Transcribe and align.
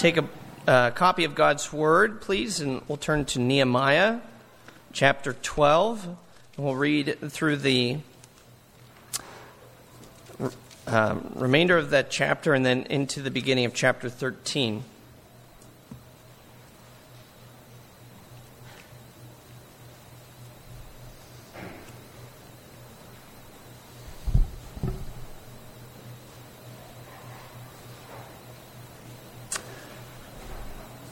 take 0.00 0.16
a 0.16 0.26
uh, 0.66 0.90
copy 0.92 1.24
of 1.24 1.34
God's 1.34 1.70
Word, 1.74 2.22
please, 2.22 2.60
and 2.60 2.80
we'll 2.88 2.96
turn 2.96 3.26
to 3.26 3.38
Nehemiah 3.38 4.20
chapter 4.94 5.34
12. 5.34 6.06
And 6.06 6.16
we'll 6.56 6.74
read 6.74 7.18
through 7.30 7.58
the 7.58 7.98
uh, 10.86 11.18
remainder 11.34 11.76
of 11.76 11.90
that 11.90 12.10
chapter 12.10 12.54
and 12.54 12.64
then 12.64 12.84
into 12.84 13.20
the 13.20 13.30
beginning 13.30 13.66
of 13.66 13.74
chapter 13.74 14.08
13. 14.08 14.84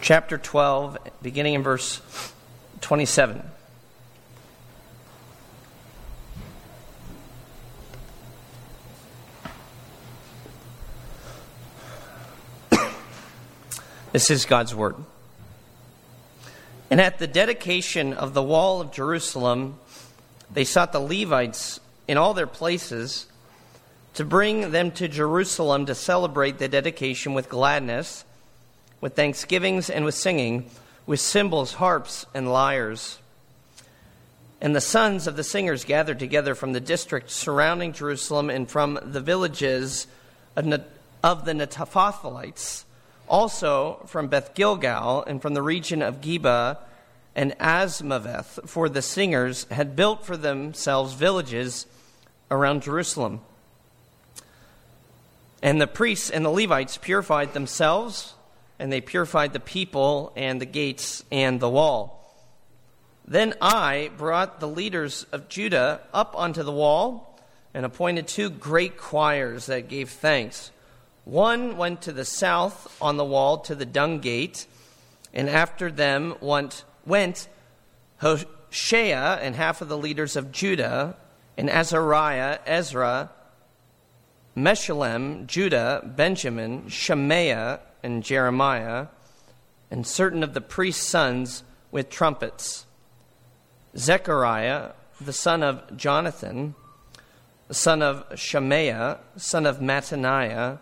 Chapter 0.08 0.38
12, 0.38 0.96
beginning 1.20 1.52
in 1.52 1.62
verse 1.62 2.00
27. 2.80 3.42
This 14.12 14.30
is 14.30 14.46
God's 14.46 14.74
word. 14.74 14.94
And 16.90 17.02
at 17.02 17.18
the 17.18 17.26
dedication 17.26 18.14
of 18.14 18.32
the 18.32 18.42
wall 18.42 18.80
of 18.80 18.90
Jerusalem, 18.90 19.78
they 20.50 20.64
sought 20.64 20.92
the 20.92 21.00
Levites 21.00 21.80
in 22.08 22.16
all 22.16 22.32
their 22.32 22.46
places 22.46 23.26
to 24.14 24.24
bring 24.24 24.70
them 24.70 24.90
to 24.92 25.06
Jerusalem 25.06 25.84
to 25.84 25.94
celebrate 25.94 26.56
the 26.58 26.66
dedication 26.68 27.34
with 27.34 27.50
gladness 27.50 28.24
with 29.00 29.14
thanksgivings 29.14 29.88
and 29.88 30.04
with 30.04 30.14
singing, 30.14 30.70
with 31.06 31.20
cymbals, 31.20 31.74
harps, 31.74 32.26
and 32.34 32.52
lyres. 32.52 33.18
And 34.60 34.74
the 34.74 34.80
sons 34.80 35.26
of 35.26 35.36
the 35.36 35.44
singers 35.44 35.84
gathered 35.84 36.18
together 36.18 36.54
from 36.54 36.72
the 36.72 36.80
district 36.80 37.30
surrounding 37.30 37.92
Jerusalem 37.92 38.50
and 38.50 38.68
from 38.68 38.98
the 39.02 39.20
villages 39.20 40.08
of, 40.56 40.64
the 40.64 41.52
Netophathalites, 41.52 42.84
also 43.28 44.02
from 44.06 44.26
Beth 44.26 44.54
Gilgal 44.54 45.22
and 45.24 45.40
from 45.40 45.54
the 45.54 45.62
region 45.62 46.02
of 46.02 46.20
Geba 46.20 46.78
and 47.36 47.56
Azmaveth, 47.58 48.68
for 48.68 48.88
the 48.88 49.02
singers 49.02 49.64
had 49.70 49.94
built 49.94 50.26
for 50.26 50.36
themselves 50.36 51.14
villages 51.14 51.86
around 52.50 52.82
Jerusalem. 52.82 53.40
And 55.62 55.80
the 55.80 55.86
priests 55.86 56.30
and 56.30 56.44
the 56.44 56.50
Levites 56.50 56.96
purified 56.96 57.52
themselves 57.52 58.34
and 58.78 58.92
they 58.92 59.00
purified 59.00 59.52
the 59.52 59.60
people 59.60 60.32
and 60.36 60.60
the 60.60 60.66
gates 60.66 61.24
and 61.32 61.60
the 61.60 61.68
wall. 61.68 62.14
Then 63.26 63.54
I 63.60 64.10
brought 64.16 64.60
the 64.60 64.68
leaders 64.68 65.26
of 65.32 65.48
Judah 65.48 66.00
up 66.14 66.34
onto 66.36 66.62
the 66.62 66.72
wall 66.72 67.38
and 67.74 67.84
appointed 67.84 68.26
two 68.26 68.48
great 68.48 68.96
choirs 68.96 69.66
that 69.66 69.88
gave 69.88 70.08
thanks. 70.08 70.70
One 71.24 71.76
went 71.76 72.02
to 72.02 72.12
the 72.12 72.24
south 72.24 72.96
on 73.02 73.18
the 73.18 73.24
wall 73.24 73.58
to 73.58 73.74
the 73.74 73.84
dung 73.84 74.20
gate, 74.20 74.66
and 75.34 75.50
after 75.50 75.90
them 75.90 76.36
went, 76.40 76.84
went 77.04 77.48
Hoshea 78.22 79.12
and 79.12 79.54
half 79.54 79.82
of 79.82 79.88
the 79.88 79.98
leaders 79.98 80.36
of 80.36 80.50
Judah, 80.50 81.16
and 81.58 81.68
Azariah, 81.68 82.60
Ezra, 82.64 83.30
Meshullam, 84.56 85.46
Judah, 85.46 86.02
Benjamin, 86.16 86.88
Shemaiah, 86.88 87.80
and 88.02 88.22
Jeremiah, 88.22 89.08
and 89.90 90.06
certain 90.06 90.42
of 90.42 90.54
the 90.54 90.60
priest's 90.60 91.06
sons 91.06 91.62
with 91.90 92.10
trumpets. 92.10 92.86
Zechariah, 93.96 94.92
the 95.20 95.32
son 95.32 95.62
of 95.62 95.96
Jonathan, 95.96 96.74
the 97.66 97.74
son 97.74 98.02
of 98.02 98.24
Shemaiah, 98.34 99.18
son 99.36 99.66
of 99.66 99.78
Mattaniah, 99.78 100.78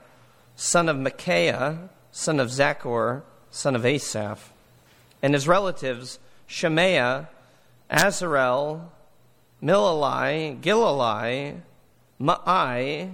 son 0.54 0.88
of 0.88 0.96
Micaiah, 0.96 1.88
son 2.10 2.40
of 2.40 2.48
Zaccur, 2.48 3.22
son 3.50 3.74
of 3.76 3.84
Asaph, 3.84 4.52
and 5.22 5.34
his 5.34 5.48
relatives 5.48 6.18
Shemaiah, 6.46 7.28
Azarel, 7.90 8.88
Milalai, 9.62 10.60
Gilalai, 10.60 11.60
Maai, 12.20 13.12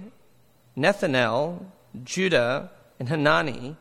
Nethanel, 0.77 1.65
Judah, 2.03 2.71
and 2.99 3.09
Hanani, 3.09 3.77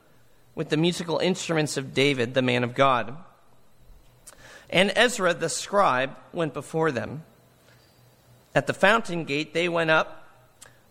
with 0.54 0.68
the 0.68 0.76
musical 0.76 1.18
instruments 1.18 1.76
of 1.76 1.94
David, 1.94 2.34
the 2.34 2.42
man 2.42 2.64
of 2.64 2.74
God. 2.74 3.16
And 4.68 4.92
Ezra 4.96 5.34
the 5.34 5.48
scribe 5.48 6.16
went 6.32 6.54
before 6.54 6.90
them. 6.90 7.24
At 8.54 8.66
the 8.66 8.74
fountain 8.74 9.24
gate, 9.24 9.54
they 9.54 9.68
went 9.68 9.90
up 9.90 10.28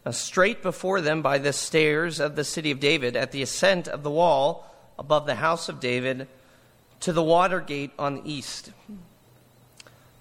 uh, 0.05 0.11
straight 0.11 0.63
before 0.63 1.01
them 1.01 1.21
by 1.21 1.37
the 1.37 1.53
stairs 1.53 2.19
of 2.19 2.35
the 2.35 2.43
city 2.43 2.71
of 2.71 2.79
David, 2.79 3.15
at 3.15 3.31
the 3.31 3.41
ascent 3.41 3.87
of 3.87 4.03
the 4.03 4.09
wall 4.09 4.67
above 4.97 5.25
the 5.25 5.35
house 5.35 5.69
of 5.69 5.79
David, 5.79 6.27
to 7.01 7.13
the 7.13 7.23
water 7.23 7.59
gate 7.59 7.91
on 7.99 8.15
the 8.15 8.31
east. 8.31 8.71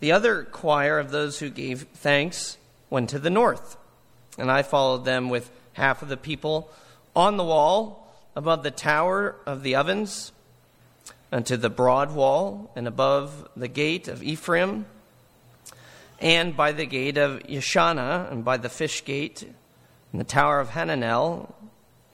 The 0.00 0.12
other 0.12 0.44
choir 0.44 0.98
of 0.98 1.10
those 1.10 1.38
who 1.38 1.50
gave 1.50 1.82
thanks 1.94 2.56
went 2.88 3.10
to 3.10 3.18
the 3.18 3.30
north, 3.30 3.76
and 4.38 4.50
I 4.50 4.62
followed 4.62 5.04
them 5.04 5.28
with 5.28 5.50
half 5.74 6.02
of 6.02 6.08
the 6.08 6.16
people 6.16 6.70
on 7.14 7.36
the 7.36 7.44
wall 7.44 7.99
above 8.36 8.62
the 8.62 8.70
tower 8.70 9.36
of 9.46 9.62
the 9.62 9.74
ovens, 9.74 10.32
unto 11.32 11.56
the 11.56 11.70
broad 11.70 12.12
wall, 12.12 12.70
and 12.74 12.88
above 12.88 13.48
the 13.56 13.68
gate 13.68 14.08
of 14.08 14.22
Ephraim, 14.22 14.86
and 16.20 16.56
by 16.56 16.72
the 16.72 16.86
gate 16.86 17.16
of 17.16 17.40
Yeshana, 17.44 18.30
and 18.30 18.44
by 18.44 18.56
the 18.56 18.68
fish 18.68 19.04
gate, 19.04 19.42
and 20.12 20.20
the 20.20 20.24
tower 20.24 20.60
of 20.60 20.70
Hananel, 20.70 21.52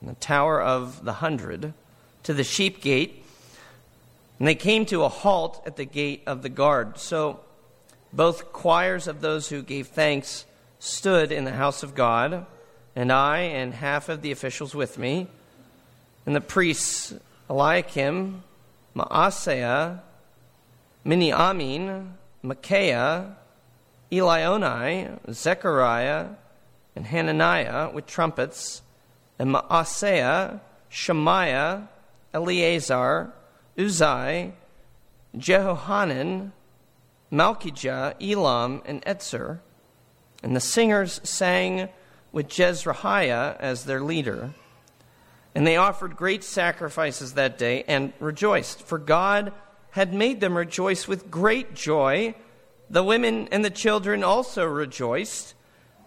and 0.00 0.10
the 0.10 0.20
tower 0.20 0.60
of 0.60 1.04
the 1.04 1.14
hundred, 1.14 1.72
to 2.22 2.34
the 2.34 2.44
sheep 2.44 2.80
gate. 2.80 3.24
And 4.38 4.46
they 4.46 4.54
came 4.54 4.84
to 4.86 5.04
a 5.04 5.08
halt 5.08 5.62
at 5.66 5.76
the 5.76 5.86
gate 5.86 6.22
of 6.26 6.42
the 6.42 6.48
guard. 6.48 6.98
So 6.98 7.40
both 8.12 8.52
choirs 8.52 9.08
of 9.08 9.20
those 9.20 9.48
who 9.48 9.62
gave 9.62 9.88
thanks 9.88 10.44
stood 10.78 11.32
in 11.32 11.44
the 11.44 11.52
house 11.52 11.82
of 11.82 11.94
God, 11.94 12.46
and 12.94 13.10
I 13.10 13.38
and 13.40 13.74
half 13.74 14.08
of 14.08 14.22
the 14.22 14.30
officials 14.30 14.74
with 14.74 14.98
me 14.98 15.28
and 16.26 16.34
the 16.34 16.40
priests 16.40 17.14
Eliakim, 17.48 18.42
Maaseiah, 18.94 20.00
Miniamin, 21.06 22.12
Micaiah, 22.42 23.36
Elioenai, 24.10 25.32
Zechariah, 25.32 26.26
and 26.96 27.06
Hananiah 27.06 27.90
with 27.92 28.06
trumpets, 28.06 28.82
and 29.38 29.54
Maaseiah, 29.54 30.60
Shemaiah, 30.88 31.88
Eleazar, 32.34 33.32
Uzzi, 33.78 34.52
Jehohanan, 35.36 36.52
Malchijah, 37.30 38.14
Elam, 38.20 38.82
and 38.84 39.02
Ezer. 39.06 39.60
And 40.42 40.56
the 40.56 40.60
singers 40.60 41.20
sang 41.22 41.88
with 42.32 42.48
Jezrahiah 42.48 43.56
as 43.58 43.84
their 43.84 44.00
leader. 44.00 44.54
And 45.56 45.66
they 45.66 45.78
offered 45.78 46.16
great 46.16 46.44
sacrifices 46.44 47.32
that 47.32 47.56
day 47.56 47.82
and 47.88 48.12
rejoiced, 48.20 48.82
for 48.82 48.98
God 48.98 49.54
had 49.92 50.12
made 50.12 50.38
them 50.38 50.54
rejoice 50.54 51.08
with 51.08 51.30
great 51.30 51.74
joy. 51.74 52.34
The 52.90 53.02
women 53.02 53.48
and 53.50 53.64
the 53.64 53.70
children 53.70 54.22
also 54.22 54.66
rejoiced, 54.66 55.54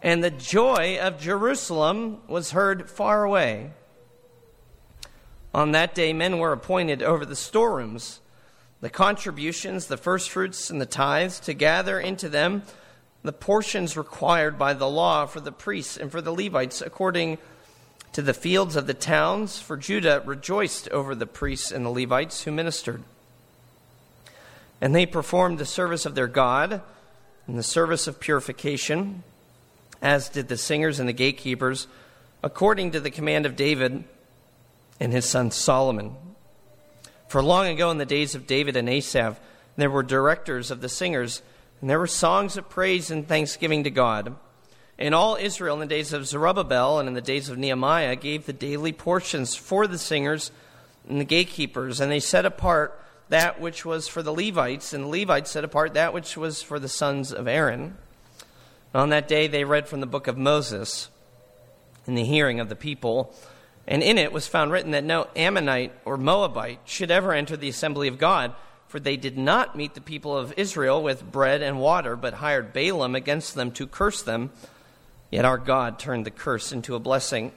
and 0.03 0.23
the 0.23 0.29
joy 0.29 0.99
of 1.01 1.19
Jerusalem 1.19 2.19
was 2.27 2.51
heard 2.51 2.91
far 2.91 3.23
away. 3.23 3.71
On 5.51 5.71
that 5.71 5.95
day, 5.95 6.13
men 6.13 6.37
were 6.37 6.51
appointed 6.51 7.01
over 7.01 7.25
the 7.25 7.35
storerooms, 7.35 8.21
the 8.81 8.89
contributions, 8.91 9.87
the 9.87 9.97
firstfruits, 9.97 10.69
and 10.69 10.79
the 10.79 10.85
tithes, 10.85 11.39
to 11.39 11.55
gather 11.55 11.99
into 11.99 12.29
them 12.29 12.61
the 13.23 13.33
portions 13.33 13.97
required 13.97 14.59
by 14.59 14.75
the 14.75 14.87
law 14.87 15.25
for 15.25 15.39
the 15.39 15.51
priests 15.51 15.97
and 15.97 16.11
for 16.11 16.21
the 16.21 16.31
Levites 16.31 16.83
according 16.83 17.39
to 18.13 18.21
the 18.21 18.33
fields 18.33 18.75
of 18.75 18.87
the 18.87 18.93
towns, 18.93 19.59
for 19.59 19.77
Judah 19.77 20.23
rejoiced 20.25 20.89
over 20.89 21.13
the 21.13 21.27
priests 21.27 21.71
and 21.71 21.85
the 21.85 21.89
Levites 21.89 22.43
who 22.43 22.51
ministered. 22.51 23.03
And 24.81 24.95
they 24.95 25.05
performed 25.05 25.57
the 25.57 25.65
service 25.65 26.05
of 26.05 26.15
their 26.15 26.27
God 26.27 26.81
and 27.47 27.57
the 27.57 27.63
service 27.63 28.07
of 28.07 28.19
purification, 28.19 29.23
as 30.01 30.29
did 30.29 30.47
the 30.47 30.57
singers 30.57 30.99
and 30.99 31.09
the 31.09 31.13
gatekeepers, 31.13 31.87
according 32.43 32.91
to 32.91 32.99
the 32.99 33.11
command 33.11 33.45
of 33.45 33.55
David 33.55 34.03
and 34.99 35.11
his 35.11 35.25
son 35.25 35.51
Solomon. 35.51 36.15
For 37.27 37.43
long 37.43 37.67
ago, 37.67 37.91
in 37.91 37.97
the 37.97 38.05
days 38.05 38.33
of 38.33 38.47
David 38.47 38.75
and 38.75 38.89
Asaph, 38.89 39.39
there 39.75 39.89
were 39.89 40.03
directors 40.03 40.71
of 40.71 40.81
the 40.81 40.89
singers, 40.89 41.41
and 41.79 41.89
there 41.89 41.99
were 41.99 42.07
songs 42.07 42.57
of 42.57 42.69
praise 42.69 43.11
and 43.11 43.27
thanksgiving 43.27 43.83
to 43.83 43.91
God. 43.91 44.35
And 44.99 45.15
all 45.15 45.37
Israel 45.37 45.75
in 45.75 45.87
the 45.87 45.95
days 45.95 46.11
of 46.11 46.27
Zerubbabel 46.27 46.99
and 46.99 47.07
in 47.07 47.15
the 47.15 47.21
days 47.21 47.47
of 47.47 47.57
Nehemiah 47.57 48.17
gave 48.17 48.45
the 48.45 48.53
daily 48.53 48.91
portions 48.91 49.55
for 49.55 49.87
the 49.87 49.97
singers 49.97 50.51
and 51.07 51.21
the 51.21 51.25
gatekeepers, 51.25 52.01
and 52.01 52.11
they 52.11 52.19
set 52.19 52.45
apart 52.45 53.01
that 53.29 53.61
which 53.61 53.85
was 53.85 54.09
for 54.09 54.21
the 54.21 54.33
Levites, 54.33 54.91
and 54.91 55.05
the 55.05 55.07
Levites 55.07 55.51
set 55.51 55.63
apart 55.63 55.93
that 55.93 56.13
which 56.13 56.35
was 56.35 56.61
for 56.61 56.79
the 56.79 56.89
sons 56.89 57.31
of 57.31 57.47
Aaron. 57.47 57.95
On 58.93 59.09
that 59.09 59.29
day, 59.29 59.47
they 59.47 59.63
read 59.63 59.87
from 59.87 60.01
the 60.01 60.05
book 60.05 60.27
of 60.27 60.37
Moses 60.37 61.07
in 62.05 62.15
the 62.15 62.25
hearing 62.25 62.59
of 62.59 62.67
the 62.67 62.75
people, 62.75 63.33
and 63.87 64.03
in 64.03 64.17
it 64.17 64.33
was 64.33 64.47
found 64.47 64.71
written 64.71 64.91
that 64.91 65.05
no 65.05 65.27
Ammonite 65.33 65.93
or 66.03 66.17
Moabite 66.17 66.81
should 66.83 67.09
ever 67.09 67.31
enter 67.31 67.55
the 67.55 67.69
assembly 67.69 68.09
of 68.09 68.17
God, 68.17 68.53
for 68.87 68.99
they 68.99 69.15
did 69.15 69.37
not 69.37 69.77
meet 69.77 69.93
the 69.93 70.01
people 70.01 70.35
of 70.35 70.53
Israel 70.57 71.01
with 71.01 71.31
bread 71.31 71.61
and 71.61 71.79
water, 71.79 72.17
but 72.17 72.33
hired 72.35 72.73
Balaam 72.73 73.15
against 73.15 73.55
them 73.55 73.71
to 73.71 73.87
curse 73.87 74.21
them. 74.21 74.51
Yet 75.31 75.45
our 75.45 75.57
God 75.57 75.99
turned 75.99 76.25
the 76.25 76.31
curse 76.31 76.71
into 76.71 76.95
a 76.95 76.99
blessing. 76.99 77.51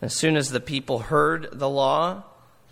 As 0.00 0.14
soon 0.14 0.36
as 0.36 0.50
the 0.50 0.60
people 0.60 1.00
heard 1.00 1.48
the 1.52 1.68
law, 1.68 2.24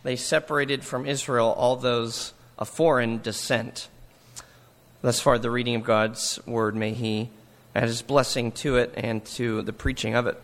they 0.03 0.17
separated 0.17 0.85
from 0.85 1.07
Israel 1.07 1.55
all 1.57 1.77
those 1.77 2.33
of 2.59 2.69
foreign 2.69 3.21
descent. 3.21 3.89
Thus 5.03 5.21
far, 5.21 5.39
the 5.39 5.51
reading 5.51 5.77
of 5.77 5.85
God's 5.85 6.41
word, 6.47 6.75
may 6.75 6.93
He 6.93 7.31
add 7.75 7.85
His 7.85 8.03
blessing 8.03 8.53
to 8.53 8.77
it 8.77 8.93
and 8.97 9.25
to 9.27 9.63
the 9.63 9.73
preaching 9.73 10.15
of 10.15 10.27
it. 10.27 10.41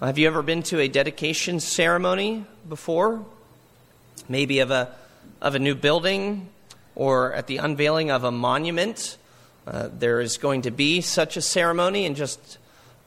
Have 0.00 0.18
you 0.18 0.26
ever 0.26 0.42
been 0.42 0.62
to 0.64 0.80
a 0.80 0.88
dedication 0.88 1.58
ceremony 1.58 2.44
before? 2.68 3.24
Maybe 4.28 4.60
of 4.60 4.70
a, 4.70 4.94
of 5.40 5.54
a 5.54 5.58
new 5.58 5.74
building 5.74 6.48
or 6.94 7.32
at 7.32 7.46
the 7.46 7.58
unveiling 7.58 8.10
of 8.10 8.24
a 8.24 8.30
monument? 8.30 9.16
Uh, 9.66 9.88
there 9.92 10.20
is 10.20 10.38
going 10.38 10.62
to 10.62 10.70
be 10.70 11.00
such 11.00 11.36
a 11.36 11.42
ceremony 11.42 12.04
in 12.04 12.14
just 12.14 12.58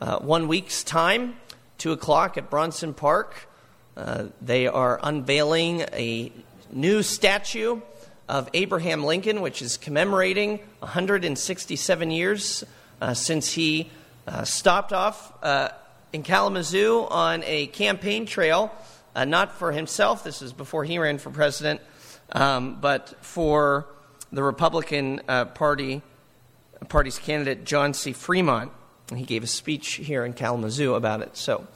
uh, 0.01 0.19
one 0.19 0.49
week's 0.49 0.83
time, 0.83 1.37
2 1.77 1.93
o'clock 1.93 2.37
at 2.37 2.49
Bronson 2.49 2.93
Park. 2.93 3.47
Uh, 3.95 4.25
they 4.41 4.67
are 4.67 4.99
unveiling 5.01 5.81
a 5.93 6.33
new 6.69 7.01
statue 7.01 7.79
of 8.27 8.49
Abraham 8.53 9.05
Lincoln, 9.05 9.39
which 9.39 9.61
is 9.61 9.77
commemorating 9.77 10.59
167 10.79 12.11
years 12.11 12.65
uh, 12.99 13.13
since 13.13 13.53
he 13.53 13.89
uh, 14.27 14.43
stopped 14.43 14.91
off 14.91 15.31
in 16.11 16.23
Kalamazoo 16.23 17.07
on 17.09 17.41
a 17.45 17.67
campaign 17.67 18.25
trail, 18.25 18.69
not 19.15 19.57
for 19.57 19.71
himself, 19.71 20.25
this 20.25 20.41
is 20.41 20.51
before 20.51 20.83
he 20.83 20.99
ran 20.99 21.19
for 21.19 21.29
president, 21.29 21.79
um, 22.33 22.79
but 22.81 23.15
for 23.23 23.87
the 24.31 24.43
Republican 24.43 25.21
Party 25.55 26.01
party's 26.87 27.19
candidate, 27.19 27.65
John 27.65 27.93
C. 27.93 28.13
Fremont. 28.13 28.71
And 29.09 29.17
he 29.17 29.25
gave 29.25 29.43
a 29.43 29.47
speech 29.47 29.95
here 29.95 30.23
in 30.23 30.33
Kalamazoo 30.33 30.93
about 30.93 31.21
it. 31.21 31.35
So, 31.35 31.67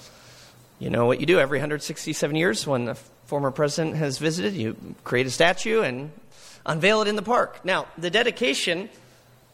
you 0.79 0.89
know 0.89 1.05
what 1.05 1.19
you 1.19 1.25
do 1.25 1.39
every 1.39 1.57
167 1.57 2.35
years 2.35 2.67
when 2.67 2.89
a 2.89 2.95
former 3.25 3.51
president 3.51 3.95
has 3.95 4.17
visited, 4.17 4.53
you 4.53 4.75
create 5.03 5.25
a 5.25 5.31
statue 5.31 5.81
and 5.81 6.11
unveil 6.65 7.01
it 7.01 7.07
in 7.07 7.15
the 7.15 7.21
park. 7.21 7.63
Now, 7.63 7.87
the 7.97 8.09
dedication 8.09 8.89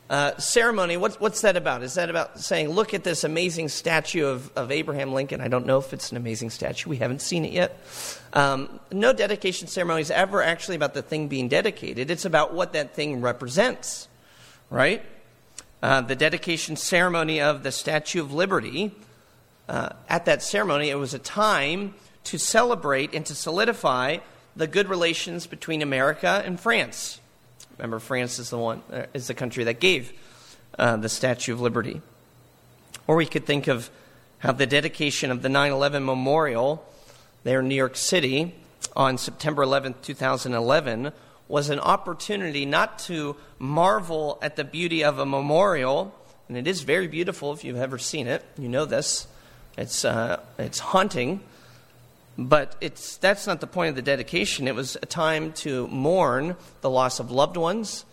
uh, 0.10 0.36
ceremony, 0.38 0.98
what's, 0.98 1.20
what's 1.20 1.42
that 1.42 1.56
about? 1.56 1.84
Is 1.84 1.94
that 1.94 2.10
about 2.10 2.40
saying, 2.40 2.70
look 2.70 2.94
at 2.94 3.04
this 3.04 3.24
amazing 3.24 3.70
statue 3.70 4.26
of, 4.26 4.52
of 4.58 4.72
Abraham 4.72 5.14
Lincoln? 5.14 5.40
I 5.40 5.48
don't 5.48 5.68
know 5.68 5.78
if 5.78 5.94
it's 5.94 6.10
an 6.12 6.18
amazing 6.18 6.50
statue. 6.50 6.90
We 6.90 6.98
haven't 6.98 7.22
seen 7.22 7.46
it 7.46 7.54
yet. 7.54 7.80
Um, 8.34 8.80
no 8.92 9.14
dedication 9.14 9.68
ceremony 9.68 10.02
is 10.02 10.10
ever 10.10 10.42
actually 10.42 10.78
about 10.78 10.96
the 10.96 11.04
thing 11.04 11.28
being 11.28 11.48
dedicated, 11.48 12.10
it's 12.10 12.26
about 12.26 12.54
what 12.54 12.74
that 12.74 12.96
thing 12.96 13.22
represents, 13.22 14.08
right? 14.72 15.04
Uh, 15.82 16.02
the 16.02 16.16
dedication 16.16 16.76
ceremony 16.76 17.40
of 17.40 17.64
the 17.64 17.72
Statue 17.72 18.22
of 18.22 18.34
Liberty 18.34 18.94
uh, 19.70 19.90
at 20.10 20.26
that 20.26 20.44
ceremony, 20.44 20.90
it 20.90 20.96
was 20.96 21.14
a 21.14 21.20
time 21.20 21.94
to 22.26 22.38
celebrate 22.38 23.14
and 23.14 23.26
to 23.26 23.34
solidify 23.34 24.18
the 24.56 24.68
good 24.68 24.90
relations 24.90 25.48
between 25.48 25.82
America 25.82 26.42
and 26.46 26.60
France. 26.60 27.22
Remember, 27.78 28.00
France 28.00 28.40
is 28.40 28.50
the 28.50 28.58
one 28.58 28.82
uh, 28.92 29.06
is 29.14 29.28
the 29.28 29.34
country 29.34 29.64
that 29.64 29.80
gave 29.80 30.12
uh, 30.78 30.98
the 30.98 31.08
Statue 31.08 31.54
of 31.54 31.62
Liberty. 31.62 32.02
Or 33.08 33.16
we 33.16 33.26
could 33.26 33.46
think 33.46 33.68
of 33.68 33.90
how 34.40 34.52
the 34.52 34.68
dedication 34.68 35.32
of 35.32 35.42
the 35.42 35.50
9/11 35.50 36.04
memorial 36.04 36.86
there 37.44 37.62
in 37.62 37.70
New 37.70 37.76
York 37.76 37.96
City 37.96 38.54
on 38.96 39.18
September 39.18 39.64
11, 39.64 39.96
2011, 40.02 41.14
was 41.50 41.70
an 41.70 41.80
opportunity 41.80 42.66
not 42.66 43.00
to 43.00 43.36
marvel 43.58 44.40
at 44.42 44.56
the 44.56 44.64
beauty 44.64 45.04
of 45.04 45.20
a 45.20 45.26
memorial, 45.26 46.16
and 46.48 46.56
it 46.56 46.68
is 46.68 46.84
very 46.84 47.08
beautiful 47.08 47.52
if 47.52 47.66
you've 47.66 47.76
ever 47.76 47.98
seen 47.98 48.28
it. 48.28 48.46
You 48.58 48.70
know 48.70 48.86
this. 48.86 49.28
It's, 49.78 50.06
uh, 50.06 50.40
it's 50.58 50.80
haunting. 50.80 51.42
But 52.38 52.78
it's, 52.80 53.18
that's 53.18 53.48
not 53.48 53.60
the 53.60 53.68
point 53.68 53.90
of 53.90 53.96
the 53.96 54.02
dedication. 54.02 54.68
It 54.70 54.76
was 54.76 54.96
a 54.96 55.06
time 55.06 55.52
to 55.54 55.88
mourn 55.88 56.56
the 56.80 56.90
loss 56.90 57.20
of 57.20 57.32
loved 57.32 57.58
ones. 57.58 58.06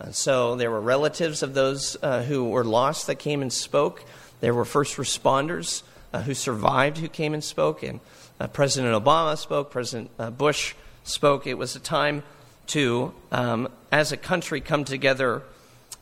Uh, 0.00 0.10
so 0.10 0.56
there 0.56 0.72
were 0.72 0.80
relatives 0.80 1.44
of 1.44 1.54
those 1.54 1.96
uh, 2.02 2.22
who 2.22 2.48
were 2.48 2.64
lost 2.64 3.06
that 3.06 3.16
came 3.20 3.42
and 3.42 3.52
spoke. 3.52 4.04
There 4.40 4.54
were 4.54 4.64
first 4.64 4.96
responders 4.96 5.84
uh, 6.12 6.22
who 6.22 6.34
survived 6.34 6.98
who 6.98 7.08
came 7.08 7.32
and 7.32 7.44
spoke. 7.44 7.84
And 7.84 8.00
uh, 8.40 8.48
President 8.48 8.92
Obama 8.92 9.36
spoke, 9.36 9.70
President 9.70 10.10
uh, 10.18 10.30
Bush 10.30 10.74
spoke. 11.04 11.46
It 11.46 11.54
was 11.54 11.76
a 11.76 11.80
time 11.80 12.24
to, 12.70 13.12
um, 13.32 13.68
as 13.92 14.12
a 14.12 14.16
country, 14.16 14.60
come 14.60 14.84
together 14.84 15.42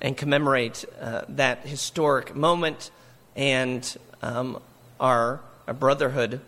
and 0.00 0.16
commemorate 0.16 0.84
uh, 1.00 1.22
that 1.28 1.66
historic 1.66 2.34
moment 2.34 2.90
and 3.36 3.96
um, 4.22 4.60
our, 5.00 5.40
our 5.66 5.74
brotherhood 5.74 6.40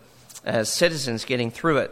as 0.45 0.73
citizens 0.73 1.25
getting 1.25 1.51
through 1.51 1.77
it. 1.77 1.91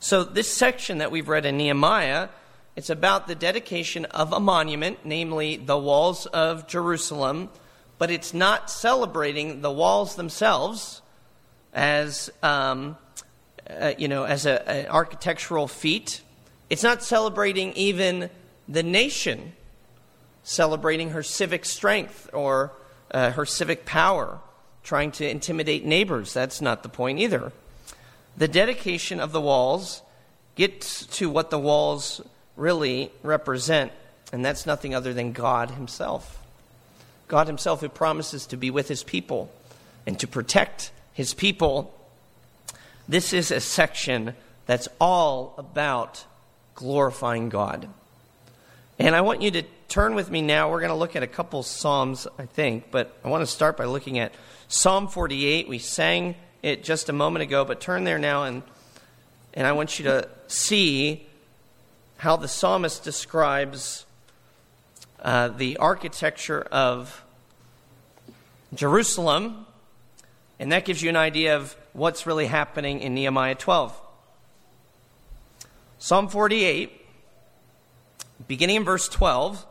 So, 0.00 0.22
this 0.22 0.52
section 0.52 0.98
that 0.98 1.10
we've 1.10 1.28
read 1.28 1.46
in 1.46 1.56
Nehemiah, 1.56 2.28
it's 2.76 2.90
about 2.90 3.26
the 3.26 3.34
dedication 3.34 4.04
of 4.06 4.32
a 4.32 4.40
monument, 4.40 4.98
namely 5.04 5.56
the 5.56 5.78
walls 5.78 6.26
of 6.26 6.66
Jerusalem, 6.66 7.48
but 7.98 8.10
it's 8.10 8.34
not 8.34 8.70
celebrating 8.70 9.62
the 9.62 9.70
walls 9.70 10.16
themselves 10.16 11.00
as, 11.72 12.30
um, 12.42 12.96
uh, 13.70 13.92
you 13.96 14.08
know, 14.08 14.24
as 14.24 14.44
a, 14.44 14.68
an 14.68 14.86
architectural 14.88 15.68
feat. 15.68 16.20
It's 16.70 16.82
not 16.82 17.02
celebrating 17.02 17.72
even 17.74 18.30
the 18.68 18.82
nation, 18.82 19.52
celebrating 20.42 21.10
her 21.10 21.22
civic 21.22 21.64
strength 21.64 22.30
or 22.32 22.72
uh, 23.10 23.30
her 23.32 23.44
civic 23.44 23.84
power 23.84 24.40
trying 24.82 25.10
to 25.12 25.28
intimidate 25.28 25.84
neighbors. 25.84 26.32
That's 26.32 26.60
not 26.60 26.82
the 26.82 26.88
point 26.88 27.18
either. 27.18 27.52
The 28.36 28.48
dedication 28.48 29.20
of 29.20 29.32
the 29.32 29.40
walls 29.40 30.02
gets 30.56 31.06
to 31.06 31.30
what 31.30 31.50
the 31.50 31.58
walls 31.58 32.20
really 32.56 33.10
represent, 33.22 33.92
and 34.32 34.44
that's 34.44 34.66
nothing 34.66 34.94
other 34.94 35.12
than 35.12 35.32
God 35.32 35.72
Himself. 35.72 36.40
God 37.28 37.46
Himself, 37.46 37.80
who 37.80 37.88
promises 37.88 38.46
to 38.46 38.56
be 38.56 38.70
with 38.70 38.88
His 38.88 39.02
people 39.02 39.50
and 40.06 40.18
to 40.20 40.26
protect 40.26 40.92
His 41.12 41.34
people. 41.34 41.94
This 43.08 43.32
is 43.32 43.50
a 43.50 43.60
section 43.60 44.34
that's 44.66 44.88
all 45.00 45.54
about 45.58 46.24
glorifying 46.74 47.48
God. 47.48 47.88
And 48.98 49.14
I 49.14 49.22
want 49.22 49.42
you 49.42 49.50
to 49.52 49.62
turn 49.88 50.14
with 50.14 50.30
me 50.30 50.42
now. 50.42 50.70
We're 50.70 50.80
going 50.80 50.90
to 50.90 50.96
look 50.96 51.16
at 51.16 51.22
a 51.22 51.28
couple 51.28 51.62
Psalms, 51.62 52.26
I 52.38 52.46
think, 52.46 52.90
but 52.90 53.16
I 53.24 53.28
want 53.28 53.42
to 53.42 53.46
start 53.46 53.76
by 53.76 53.84
looking 53.84 54.18
at 54.18 54.32
Psalm 54.68 55.08
48. 55.08 55.68
We 55.68 55.78
sang 55.78 56.36
it 56.62 56.84
just 56.84 57.08
a 57.08 57.12
moment 57.12 57.42
ago, 57.42 57.64
but 57.64 57.80
turn 57.80 58.04
there 58.04 58.18
now 58.18 58.44
and, 58.44 58.62
and 59.52 59.66
I 59.66 59.72
want 59.72 59.98
you 59.98 60.04
to 60.06 60.28
see 60.46 61.26
how 62.16 62.36
the 62.36 62.48
psalmist 62.48 63.04
describes 63.04 64.06
uh, 65.20 65.48
the 65.48 65.76
architecture 65.78 66.62
of 66.62 67.24
Jerusalem, 68.74 69.66
and 70.58 70.72
that 70.72 70.84
gives 70.84 71.02
you 71.02 71.08
an 71.08 71.16
idea 71.16 71.56
of 71.56 71.76
what's 71.92 72.26
really 72.26 72.46
happening 72.46 73.00
in 73.00 73.14
Nehemiah 73.14 73.54
12. 73.54 74.00
Psalm 76.04 76.28
48, 76.28 77.00
beginning 78.46 78.76
in 78.76 78.84
verse 78.84 79.08
12, 79.08 79.64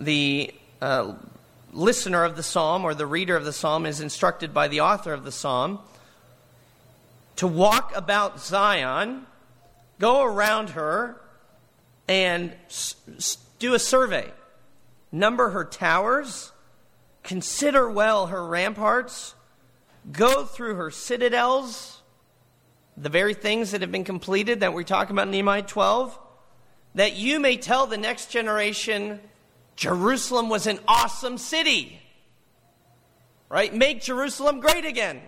the 0.00 0.52
uh, 0.82 1.14
listener 1.72 2.24
of 2.24 2.34
the 2.34 2.42
psalm 2.42 2.84
or 2.84 2.92
the 2.92 3.06
reader 3.06 3.36
of 3.36 3.44
the 3.44 3.52
psalm 3.52 3.86
is 3.86 4.00
instructed 4.00 4.52
by 4.52 4.66
the 4.66 4.80
author 4.80 5.12
of 5.12 5.22
the 5.22 5.30
psalm 5.30 5.78
to 7.36 7.46
walk 7.46 7.92
about 7.94 8.40
Zion, 8.40 9.26
go 10.00 10.24
around 10.24 10.70
her, 10.70 11.20
and 12.08 12.52
s- 12.66 12.96
do 13.60 13.74
a 13.74 13.78
survey. 13.78 14.28
Number 15.12 15.50
her 15.50 15.64
towers, 15.64 16.50
consider 17.22 17.88
well 17.88 18.26
her 18.26 18.44
ramparts, 18.44 19.36
go 20.10 20.44
through 20.44 20.74
her 20.74 20.90
citadels, 20.90 21.99
the 23.00 23.08
very 23.08 23.34
things 23.34 23.70
that 23.70 23.80
have 23.80 23.90
been 23.90 24.04
completed 24.04 24.60
that 24.60 24.74
we 24.74 24.84
talk 24.84 25.10
about 25.10 25.26
in 25.26 25.30
Nehemiah 25.30 25.62
12, 25.62 26.18
that 26.96 27.16
you 27.16 27.40
may 27.40 27.56
tell 27.56 27.86
the 27.86 27.96
next 27.96 28.30
generation 28.30 29.20
Jerusalem 29.74 30.50
was 30.50 30.66
an 30.66 30.78
awesome 30.86 31.38
city. 31.38 31.98
Right? 33.48 33.74
Make 33.74 34.02
Jerusalem 34.02 34.60
great 34.60 34.84
again. 34.84 35.22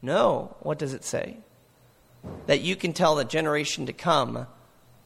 No. 0.00 0.56
What 0.60 0.78
does 0.78 0.94
it 0.94 1.04
say? 1.04 1.36
That 2.46 2.62
you 2.62 2.74
can 2.74 2.94
tell 2.94 3.16
the 3.16 3.24
generation 3.24 3.86
to 3.86 3.92
come, 3.92 4.46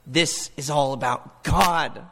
this 0.07 0.51
is 0.57 0.71
all 0.71 0.93
about 0.93 1.43
God. 1.43 2.07